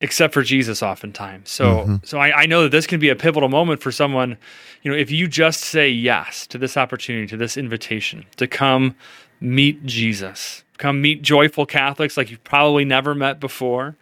except 0.00 0.32
for 0.32 0.42
Jesus 0.42 0.82
oftentimes. 0.82 1.50
So 1.50 1.64
mm-hmm. 1.64 1.96
so 2.04 2.18
I, 2.18 2.42
I, 2.42 2.46
know 2.46 2.62
that 2.62 2.70
this 2.70 2.86
can 2.86 3.00
be 3.00 3.08
a 3.08 3.16
pivotal 3.16 3.48
moment 3.48 3.80
for 3.82 3.90
someone, 3.90 4.36
you 4.82 4.90
know, 4.90 4.96
if 4.96 5.10
you 5.10 5.26
just 5.26 5.60
say 5.60 5.88
yes 5.88 6.46
to 6.48 6.58
this 6.58 6.76
opportunity, 6.76 7.26
to 7.28 7.36
this 7.36 7.56
invitation 7.56 8.24
to 8.36 8.46
come 8.46 8.94
meet 9.40 9.84
Jesus. 9.84 10.64
Come 10.78 11.00
meet 11.02 11.22
joyful 11.22 11.66
Catholics 11.66 12.16
like 12.16 12.30
you've 12.30 12.44
probably 12.44 12.84
never 12.84 13.12
met 13.12 13.40
before. 13.40 13.96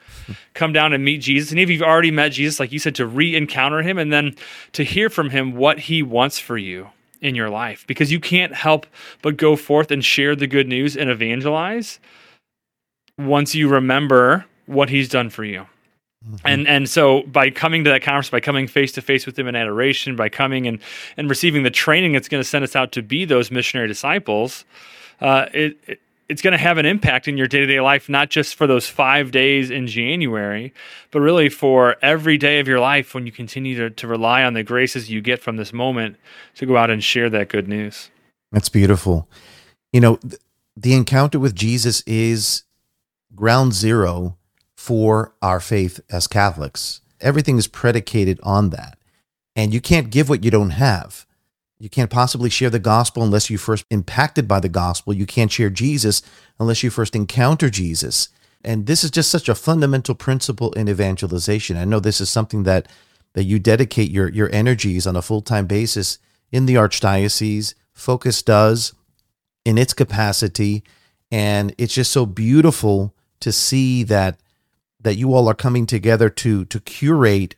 Come 0.53 0.75
down 0.75 0.93
and 0.93 1.03
meet 1.03 1.23
Jesus. 1.23 1.51
And 1.51 1.59
if 1.59 1.71
you've 1.71 1.81
already 1.81 2.11
met 2.11 2.31
Jesus, 2.31 2.61
like 2.61 2.71
you 2.71 2.79
said, 2.79 2.95
to 2.97 3.07
re 3.07 3.35
encounter 3.35 3.81
him 3.81 3.97
and 3.97 4.13
then 4.13 4.37
to 4.73 4.83
hear 4.83 5.09
from 5.09 5.31
him 5.31 5.55
what 5.55 5.79
he 5.79 6.03
wants 6.03 6.39
for 6.39 6.59
you 6.59 6.91
in 7.23 7.35
your 7.35 7.49
life. 7.49 7.87
Because 7.87 8.13
you 8.13 8.21
can't 8.21 8.55
help 8.55 8.87
but 9.23 9.39
go 9.39 9.57
forth 9.57 9.91
and 9.91 10.05
share 10.05 10.37
the 10.37 10.47
good 10.47 10.69
news 10.69 10.99
and 10.99 11.09
evangelize 11.09 11.99
once 13.19 13.55
you 13.55 13.69
remember 13.69 14.45
what 14.67 14.91
he's 14.91 15.09
done 15.09 15.31
for 15.31 15.45
you. 15.45 15.67
Mm-hmm. 16.29 16.47
And 16.47 16.69
and 16.69 16.89
so 16.89 17.23
by 17.23 17.51
coming 17.51 17.85
to 17.85 17.91
that 17.91 18.03
conference, 18.03 18.31
by 18.31 18.41
coming 18.41 18.67
face 18.67 18.93
to 18.93 19.03
face 19.03 19.27
with 19.27 19.39
him 19.39 19.47
in 19.47 19.55
adoration, 19.55 20.17
by 20.17 20.29
coming 20.29 20.67
and 20.67 20.81
and 21.17 21.31
receiving 21.31 21.63
the 21.63 21.71
training 21.71 22.13
that's 22.13 22.29
going 22.29 22.43
to 22.43 22.49
send 22.49 22.65
us 22.65 22.75
out 22.75 22.93
to 22.93 23.03
be 23.03 23.25
those 23.25 23.51
missionary 23.51 23.89
disciples, 23.89 24.65
uh, 25.21 25.47
it, 25.53 25.79
it 25.87 26.01
it's 26.29 26.43
going 26.43 26.53
to 26.53 26.59
have 26.59 26.79
an 26.79 26.87
impact 26.87 27.29
in 27.29 27.37
your 27.37 27.47
day 27.47 27.61
to 27.61 27.67
day 27.67 27.81
life, 27.81 28.09
not 28.09 28.31
just 28.31 28.57
for 28.57 28.67
those 28.67 28.89
five 28.89 29.31
days 29.31 29.71
in 29.71 29.87
January, 29.87 30.73
but 31.11 31.21
really 31.21 31.49
for 31.49 31.97
every 32.03 32.37
day 32.37 32.59
of 32.59 32.67
your 32.67 32.81
life 32.81 33.15
when 33.15 33.27
you 33.27 33.33
continue 33.33 33.77
to, 33.77 33.91
to 33.91 34.09
rely 34.09 34.43
on 34.43 34.55
the 34.55 34.63
graces 34.63 35.09
you 35.09 35.21
get 35.21 35.41
from 35.41 35.57
this 35.57 35.73
moment 35.73 36.17
to 36.57 36.67
go 36.67 36.77
out 36.77 36.91
and 36.91 37.05
share 37.05 37.31
that 37.31 37.49
good 37.49 37.69
news. 37.69 38.11
That's 38.51 38.69
beautiful. 38.69 39.29
You 39.93 40.01
know, 40.01 40.17
th- 40.17 40.41
the 40.77 40.95
encounter 40.95 41.39
with 41.39 41.55
Jesus 41.55 42.03
is 42.07 42.65
ground 43.35 43.73
zero 43.73 44.37
for 44.87 45.35
our 45.43 45.59
faith 45.59 45.99
as 46.11 46.29
Catholics. 46.29 47.01
Everything 47.21 47.59
is 47.59 47.67
predicated 47.67 48.39
on 48.45 48.71
that. 48.71 48.97
And 49.57 49.75
you 49.75 49.81
can't 49.81 50.11
give 50.11 50.29
what 50.29 50.45
you 50.45 50.51
don't 50.53 50.71
have. 50.71 51.27
You 51.81 51.89
can't 51.89 52.09
possibly 52.09 52.51
share 52.51 52.71
the 52.71 52.79
gospel 52.79 53.25
unless 53.25 53.51
you 53.51 53.59
first 53.59 53.85
impacted 53.91 54.47
by 54.47 54.61
the 54.61 54.69
gospel. 54.69 55.13
You 55.13 55.27
can't 55.27 55.51
share 55.51 55.71
Jesus 55.71 56.23
unless 56.61 56.85
you 56.85 56.91
first 56.91 57.17
encounter 57.17 57.69
Jesus. 57.69 58.29
And 58.63 58.87
this 58.87 59.03
is 59.03 59.11
just 59.11 59.29
such 59.29 59.49
a 59.49 59.57
fundamental 59.57 60.15
principle 60.15 60.71
in 60.75 60.89
evangelization. 60.89 61.77
I 61.77 61.85
know 61.85 61.99
this 61.99 62.21
is 62.21 62.31
something 62.31 62.63
that 62.63 62.87
that 63.33 63.43
you 63.43 63.59
dedicate 63.59 64.13
your 64.13 64.29
your 64.29 64.55
energies 64.55 65.05
on 65.05 65.17
a 65.17 65.23
full-time 65.23 65.67
basis 65.67 66.21
in 66.53 66.67
the 66.67 66.77
archdiocese. 66.77 67.75
Focus 67.93 68.41
does 68.41 68.93
in 69.65 69.79
its 69.79 69.93
capacity 69.93 70.85
and 71.33 71.75
it's 71.77 71.95
just 71.95 72.13
so 72.13 72.25
beautiful 72.25 73.17
to 73.41 73.51
see 73.51 74.05
that 74.05 74.39
that 75.07 75.15
you 75.15 75.33
all 75.33 75.47
are 75.47 75.55
coming 75.55 75.87
together 75.87 76.29
to 76.29 76.65
to 76.65 76.81
curate 76.81 77.55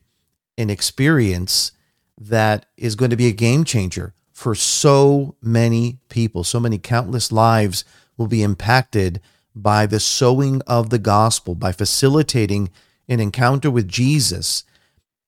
an 0.59 0.69
experience 0.69 1.73
that 2.21 2.67
is 2.77 2.95
going 2.95 3.11
to 3.11 3.17
be 3.17 3.27
a 3.27 3.33
game 3.33 3.65
changer 3.65 4.13
for 4.35 4.55
so 4.55 5.35
many 5.41 5.99
people. 6.11 6.45
So 6.45 6.61
many 6.61 6.77
countless 6.77 7.33
lives 7.33 7.87
will 8.19 8.27
be 8.27 8.43
impacted 8.43 9.23
by 9.55 9.87
the 9.87 9.99
sowing 9.99 10.61
of 10.67 10.91
the 10.91 10.99
gospel, 10.99 11.55
by 11.55 11.73
facilitating 11.73 12.69
an 13.09 13.19
encounter 13.19 13.71
with 13.71 13.89
Jesus. 13.89 14.65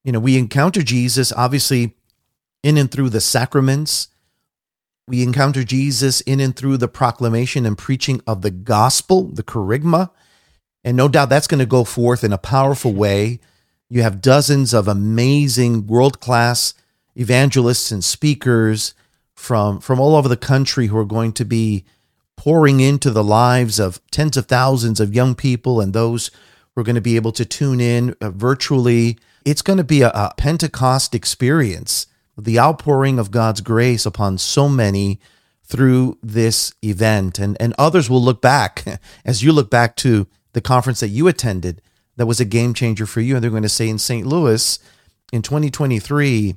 You 0.04 0.12
know, 0.12 0.20
we 0.20 0.37
encounter 0.37 0.83
Jesus 0.83 1.33
obviously 1.33 1.96
in 2.62 2.76
and 2.76 2.90
through 2.90 3.09
the 3.09 3.22
sacraments. 3.22 4.09
We 5.09 5.22
encounter 5.22 5.64
Jesus 5.64 6.20
in 6.20 6.38
and 6.38 6.54
through 6.54 6.76
the 6.76 6.87
proclamation 6.87 7.64
and 7.64 7.78
preaching 7.78 8.20
of 8.26 8.42
the 8.42 8.50
gospel, 8.50 9.22
the 9.22 9.42
kerygma. 9.42 10.11
And 10.82 10.96
no 10.96 11.08
doubt 11.08 11.28
that's 11.28 11.46
going 11.46 11.58
to 11.58 11.66
go 11.66 11.84
forth 11.84 12.24
in 12.24 12.32
a 12.32 12.38
powerful 12.38 12.92
way. 12.92 13.40
You 13.88 14.02
have 14.02 14.22
dozens 14.22 14.72
of 14.72 14.88
amazing 14.88 15.86
world 15.86 16.20
class 16.20 16.74
evangelists 17.16 17.90
and 17.90 18.04
speakers 18.04 18.94
from 19.34 19.80
from 19.80 19.98
all 19.98 20.14
over 20.14 20.28
the 20.28 20.36
country 20.36 20.86
who 20.86 20.96
are 20.96 21.04
going 21.04 21.32
to 21.32 21.44
be 21.44 21.84
pouring 22.36 22.80
into 22.80 23.10
the 23.10 23.24
lives 23.24 23.78
of 23.78 24.00
tens 24.10 24.36
of 24.36 24.46
thousands 24.46 25.00
of 25.00 25.14
young 25.14 25.34
people 25.34 25.80
and 25.80 25.92
those 25.92 26.30
who 26.74 26.80
are 26.80 26.84
going 26.84 26.94
to 26.94 27.00
be 27.00 27.16
able 27.16 27.32
to 27.32 27.44
tune 27.44 27.80
in 27.80 28.14
uh, 28.20 28.30
virtually. 28.30 29.18
It's 29.44 29.62
going 29.62 29.78
to 29.78 29.84
be 29.84 30.02
a, 30.02 30.10
a 30.10 30.32
Pentecost 30.36 31.14
experience, 31.14 32.06
the 32.38 32.58
outpouring 32.58 33.18
of 33.18 33.30
God's 33.30 33.60
grace 33.60 34.06
upon 34.06 34.38
so 34.38 34.68
many 34.68 35.20
through 35.64 36.18
this 36.22 36.72
event. 36.82 37.38
And, 37.38 37.56
and 37.60 37.74
others 37.78 38.08
will 38.08 38.22
look 38.22 38.40
back 38.40 38.84
as 39.24 39.42
you 39.42 39.52
look 39.52 39.70
back 39.70 39.96
to 39.96 40.26
the 40.52 40.60
conference 40.60 41.00
that 41.00 41.08
you 41.08 41.28
attended 41.28 41.82
that 42.16 42.26
was 42.26 42.40
a 42.40 42.44
game 42.44 42.74
changer 42.74 43.06
for 43.06 43.20
you. 43.20 43.34
And 43.34 43.42
they're 43.42 43.50
going 43.50 43.62
to 43.62 43.68
say 43.68 43.88
in 43.88 43.98
St. 43.98 44.26
Louis 44.26 44.78
in 45.32 45.42
2023, 45.42 46.56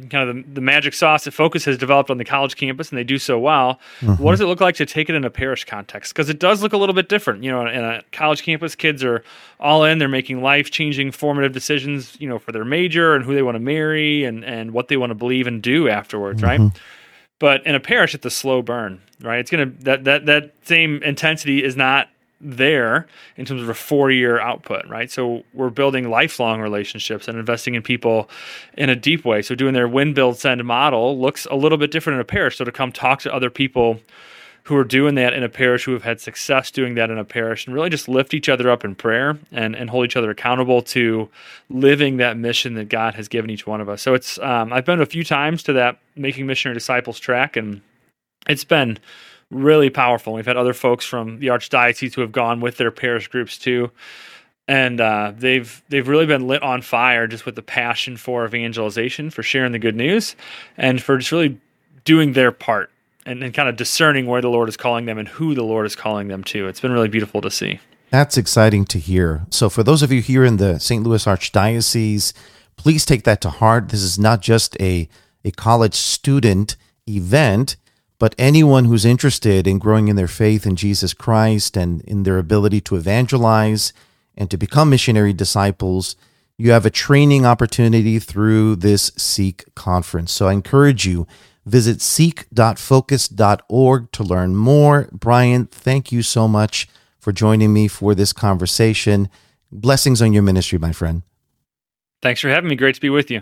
kind 0.08 0.28
of 0.28 0.36
the, 0.36 0.54
the, 0.54 0.60
magic 0.60 0.94
sauce 0.94 1.24
that 1.24 1.32
Focus 1.32 1.64
has 1.64 1.76
developed 1.76 2.10
on 2.10 2.18
the 2.18 2.24
college 2.24 2.56
campus, 2.56 2.90
and 2.90 2.98
they 2.98 3.04
do 3.04 3.18
so 3.18 3.38
well. 3.38 3.80
Mm-hmm. 4.00 4.22
What 4.22 4.30
does 4.30 4.40
it 4.40 4.46
look 4.46 4.60
like 4.60 4.76
to 4.76 4.86
take 4.86 5.08
it 5.08 5.16
in 5.16 5.24
a 5.24 5.30
parish 5.30 5.64
context? 5.64 6.14
Because 6.14 6.28
it 6.28 6.38
does 6.38 6.62
look 6.62 6.72
a 6.72 6.76
little 6.76 6.94
bit 6.94 7.08
different. 7.08 7.42
You 7.42 7.50
know, 7.50 7.66
in 7.66 7.84
a 7.84 8.02
college 8.12 8.42
campus, 8.42 8.74
kids 8.74 9.02
are 9.04 9.24
all 9.58 9.84
in; 9.84 9.98
they're 9.98 10.08
making 10.08 10.42
life-changing, 10.42 11.12
formative 11.12 11.52
decisions. 11.52 12.16
You 12.20 12.28
know, 12.28 12.38
for 12.38 12.52
their 12.52 12.64
major 12.64 13.14
and 13.14 13.24
who 13.24 13.34
they 13.34 13.42
want 13.42 13.56
to 13.56 13.60
marry, 13.60 14.24
and 14.24 14.44
and 14.44 14.72
what 14.72 14.88
they 14.88 14.96
want 14.96 15.10
to 15.10 15.16
believe 15.16 15.46
and 15.46 15.60
do 15.60 15.88
afterwards, 15.88 16.42
mm-hmm. 16.42 16.62
right? 16.62 16.80
But 17.40 17.66
in 17.66 17.74
a 17.74 17.80
parish, 17.80 18.14
it's 18.14 18.26
a 18.26 18.30
slow 18.30 18.62
burn, 18.62 19.00
right? 19.20 19.40
It's 19.40 19.50
gonna 19.50 19.72
that 19.80 20.04
that 20.04 20.26
that 20.26 20.54
same 20.62 21.02
intensity 21.02 21.64
is 21.64 21.76
not 21.76 22.08
there 22.40 23.06
in 23.36 23.44
terms 23.44 23.62
of 23.62 23.68
a 23.68 23.74
four 23.74 24.10
year 24.10 24.40
output, 24.40 24.86
right? 24.88 25.10
So 25.10 25.44
we're 25.52 25.70
building 25.70 26.08
lifelong 26.08 26.60
relationships 26.60 27.28
and 27.28 27.38
investing 27.38 27.74
in 27.74 27.82
people 27.82 28.30
in 28.76 28.88
a 28.88 28.96
deep 28.96 29.24
way. 29.24 29.42
So 29.42 29.54
doing 29.54 29.74
their 29.74 29.88
win, 29.88 30.14
build, 30.14 30.38
send 30.38 30.64
model 30.64 31.18
looks 31.20 31.46
a 31.50 31.56
little 31.56 31.78
bit 31.78 31.90
different 31.90 32.16
in 32.16 32.20
a 32.20 32.24
parish. 32.24 32.56
So 32.56 32.64
to 32.64 32.72
come 32.72 32.92
talk 32.92 33.20
to 33.22 33.34
other 33.34 33.50
people 33.50 34.00
who 34.64 34.76
are 34.76 34.84
doing 34.84 35.14
that 35.16 35.32
in 35.32 35.42
a 35.42 35.48
parish, 35.48 35.84
who 35.84 35.92
have 35.92 36.02
had 36.02 36.20
success 36.20 36.70
doing 36.70 36.94
that 36.94 37.10
in 37.10 37.18
a 37.18 37.24
parish, 37.24 37.66
and 37.66 37.74
really 37.74 37.88
just 37.90 38.08
lift 38.08 38.34
each 38.34 38.48
other 38.48 38.70
up 38.70 38.84
in 38.84 38.94
prayer 38.94 39.38
and, 39.50 39.74
and 39.74 39.90
hold 39.90 40.04
each 40.04 40.16
other 40.16 40.30
accountable 40.30 40.82
to 40.82 41.28
living 41.70 42.18
that 42.18 42.36
mission 42.36 42.74
that 42.74 42.88
God 42.88 43.14
has 43.14 43.26
given 43.26 43.50
each 43.50 43.66
one 43.66 43.80
of 43.80 43.88
us. 43.88 44.02
So 44.02 44.14
it's 44.14 44.38
um, 44.38 44.72
I've 44.72 44.84
been 44.84 45.00
a 45.00 45.06
few 45.06 45.24
times 45.24 45.62
to 45.64 45.72
that 45.74 45.98
making 46.14 46.46
missionary 46.46 46.74
disciples 46.74 47.18
track, 47.18 47.56
and 47.56 47.80
it's 48.48 48.64
been 48.64 48.98
really 49.50 49.90
powerful. 49.90 50.32
We've 50.32 50.46
had 50.46 50.56
other 50.56 50.74
folks 50.74 51.04
from 51.04 51.40
the 51.40 51.48
archdiocese 51.48 52.14
who 52.14 52.20
have 52.20 52.32
gone 52.32 52.60
with 52.60 52.76
their 52.76 52.90
parish 52.90 53.28
groups 53.28 53.58
too, 53.58 53.90
and 54.68 55.00
uh, 55.00 55.32
they've 55.36 55.82
they've 55.88 56.06
really 56.06 56.26
been 56.26 56.46
lit 56.46 56.62
on 56.62 56.82
fire 56.82 57.26
just 57.26 57.46
with 57.46 57.56
the 57.56 57.62
passion 57.62 58.16
for 58.16 58.44
evangelization, 58.44 59.30
for 59.30 59.42
sharing 59.42 59.72
the 59.72 59.78
good 59.78 59.96
news, 59.96 60.36
and 60.76 61.02
for 61.02 61.18
just 61.18 61.32
really 61.32 61.58
doing 62.04 62.32
their 62.32 62.52
part 62.52 62.90
and, 63.26 63.42
and 63.42 63.54
kind 63.54 63.68
of 63.68 63.76
discerning 63.76 64.26
where 64.26 64.40
the 64.40 64.48
Lord 64.48 64.68
is 64.68 64.76
calling 64.76 65.06
them 65.06 65.18
and 65.18 65.28
who 65.28 65.54
the 65.54 65.62
Lord 65.62 65.86
is 65.86 65.96
calling 65.96 66.28
them 66.28 66.42
to. 66.44 66.68
It's 66.68 66.80
been 66.80 66.92
really 66.92 67.08
beautiful 67.08 67.40
to 67.40 67.50
see. 67.50 67.80
That's 68.10 68.36
exciting 68.36 68.86
to 68.86 68.98
hear. 68.98 69.46
So, 69.50 69.70
for 69.70 69.82
those 69.82 70.02
of 70.02 70.10
you 70.10 70.20
here 70.20 70.44
in 70.44 70.56
the 70.56 70.80
St. 70.80 71.04
Louis 71.04 71.24
Archdiocese, 71.24 72.32
please 72.76 73.04
take 73.04 73.22
that 73.24 73.40
to 73.42 73.50
heart. 73.50 73.90
This 73.90 74.02
is 74.02 74.18
not 74.18 74.40
just 74.40 74.76
a, 74.80 75.08
a 75.44 75.52
college 75.52 75.94
student 75.94 76.76
event, 77.08 77.76
but 78.20 78.36
anyone 78.38 78.84
who's 78.84 79.04
interested 79.06 79.66
in 79.66 79.78
growing 79.78 80.08
in 80.08 80.14
their 80.14 80.28
faith 80.28 80.66
in 80.66 80.76
Jesus 80.76 81.14
Christ 81.14 81.74
and 81.74 82.02
in 82.02 82.24
their 82.24 82.36
ability 82.36 82.82
to 82.82 82.96
evangelize 82.96 83.94
and 84.36 84.50
to 84.50 84.58
become 84.58 84.90
missionary 84.90 85.32
disciples, 85.32 86.16
you 86.58 86.70
have 86.70 86.84
a 86.84 86.90
training 86.90 87.46
opportunity 87.46 88.18
through 88.18 88.76
this 88.76 89.10
Seek 89.16 89.74
conference. 89.74 90.32
So 90.32 90.48
I 90.48 90.52
encourage 90.52 91.06
you, 91.06 91.26
visit 91.64 92.02
seek.focus.org 92.02 94.12
to 94.12 94.22
learn 94.22 94.54
more. 94.54 95.08
Brian, 95.12 95.64
thank 95.66 96.12
you 96.12 96.22
so 96.22 96.46
much 96.46 96.88
for 97.18 97.32
joining 97.32 97.72
me 97.72 97.88
for 97.88 98.14
this 98.14 98.34
conversation. 98.34 99.30
Blessings 99.72 100.20
on 100.20 100.34
your 100.34 100.42
ministry, 100.42 100.78
my 100.78 100.92
friend. 100.92 101.22
Thanks 102.20 102.42
for 102.42 102.50
having 102.50 102.68
me. 102.68 102.76
Great 102.76 102.96
to 102.96 103.00
be 103.00 103.08
with 103.08 103.30
you. 103.30 103.40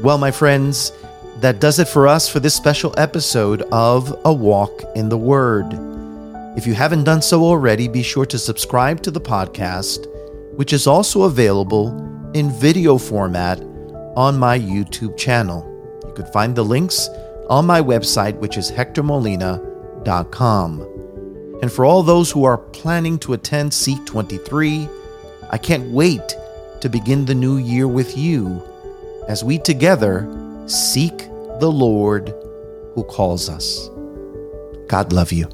Well, 0.00 0.18
my 0.18 0.30
friends, 0.30 0.92
that 1.40 1.60
does 1.60 1.78
it 1.78 1.86
for 1.86 2.08
us 2.08 2.28
for 2.28 2.40
this 2.40 2.54
special 2.54 2.92
episode 2.96 3.60
of 3.70 4.18
A 4.24 4.32
Walk 4.32 4.82
in 4.94 5.10
the 5.10 5.18
Word. 5.18 5.66
If 6.56 6.66
you 6.66 6.72
haven't 6.72 7.04
done 7.04 7.20
so 7.20 7.44
already, 7.44 7.88
be 7.88 8.02
sure 8.02 8.24
to 8.24 8.38
subscribe 8.38 9.02
to 9.02 9.10
the 9.10 9.20
podcast, 9.20 10.06
which 10.56 10.72
is 10.72 10.86
also 10.86 11.24
available 11.24 11.88
in 12.32 12.50
video 12.50 12.96
format 12.96 13.60
on 14.16 14.38
my 14.38 14.58
YouTube 14.58 15.18
channel. 15.18 15.70
You 16.06 16.14
can 16.14 16.24
find 16.32 16.56
the 16.56 16.64
links 16.64 17.10
on 17.50 17.66
my 17.66 17.82
website, 17.82 18.38
which 18.38 18.56
is 18.56 18.72
hectormolina.com. 18.72 20.80
And 21.60 21.70
for 21.70 21.84
all 21.84 22.02
those 22.02 22.30
who 22.30 22.44
are 22.44 22.56
planning 22.56 23.18
to 23.18 23.34
attend 23.34 23.74
Seek 23.74 24.06
23, 24.06 24.88
I 25.50 25.58
can't 25.58 25.90
wait 25.90 26.34
to 26.80 26.88
begin 26.88 27.26
the 27.26 27.34
new 27.34 27.58
year 27.58 27.86
with 27.86 28.16
you 28.16 28.62
as 29.28 29.44
we 29.44 29.58
together 29.58 30.26
seek 30.66 31.16
the 31.60 31.70
Lord 31.70 32.34
who 32.94 33.04
calls 33.04 33.48
us. 33.48 33.88
God 34.88 35.12
love 35.12 35.32
you. 35.32 35.48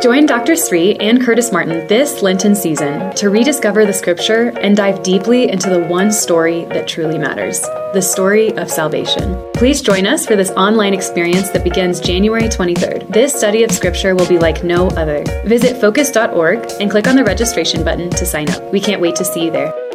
Join 0.00 0.26
Dr. 0.26 0.56
Sri 0.56 0.94
and 0.96 1.22
Curtis 1.22 1.52
Martin 1.52 1.86
this 1.86 2.20
Lenten 2.20 2.54
season 2.54 3.14
to 3.14 3.30
rediscover 3.30 3.86
the 3.86 3.94
scripture 3.94 4.50
and 4.58 4.76
dive 4.76 5.02
deeply 5.02 5.48
into 5.48 5.70
the 5.70 5.80
one 5.80 6.12
story 6.12 6.66
that 6.66 6.86
truly 6.86 7.18
matters 7.18 7.62
the 7.94 8.02
story 8.02 8.54
of 8.58 8.70
salvation. 8.70 9.42
Please 9.54 9.80
join 9.80 10.06
us 10.06 10.26
for 10.26 10.36
this 10.36 10.50
online 10.50 10.92
experience 10.92 11.48
that 11.48 11.64
begins 11.64 11.98
January 11.98 12.42
23rd. 12.42 13.10
This 13.10 13.34
study 13.34 13.62
of 13.62 13.70
scripture 13.70 14.14
will 14.14 14.28
be 14.28 14.38
like 14.38 14.62
no 14.62 14.88
other. 14.88 15.24
Visit 15.46 15.80
focus.org 15.80 16.70
and 16.78 16.90
click 16.90 17.06
on 17.06 17.16
the 17.16 17.24
registration 17.24 17.82
button 17.82 18.10
to 18.10 18.26
sign 18.26 18.50
up. 18.50 18.70
We 18.70 18.80
can't 18.80 19.00
wait 19.00 19.16
to 19.16 19.24
see 19.24 19.46
you 19.46 19.50
there. 19.50 19.85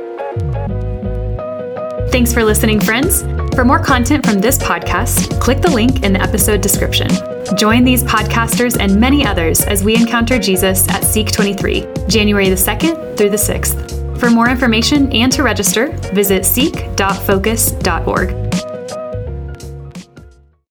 Thanks 2.11 2.33
for 2.33 2.43
listening, 2.43 2.81
friends. 2.81 3.21
For 3.55 3.63
more 3.63 3.79
content 3.79 4.25
from 4.25 4.41
this 4.41 4.57
podcast, 4.57 5.39
click 5.39 5.61
the 5.61 5.71
link 5.71 6.03
in 6.03 6.11
the 6.11 6.21
episode 6.21 6.59
description. 6.59 7.07
Join 7.55 7.85
these 7.85 8.03
podcasters 8.03 8.77
and 8.77 8.99
many 8.99 9.25
others 9.25 9.61
as 9.61 9.85
we 9.85 9.95
encounter 9.95 10.37
Jesus 10.37 10.85
at 10.89 11.05
Seek 11.05 11.31
23, 11.31 11.87
January 12.09 12.49
the 12.49 12.55
2nd 12.55 13.15
through 13.15 13.29
the 13.29 13.37
6th. 13.37 14.19
For 14.19 14.29
more 14.29 14.49
information 14.49 15.09
and 15.13 15.31
to 15.31 15.41
register, 15.41 15.93
visit 16.13 16.45
seek.focus.org. 16.45 18.50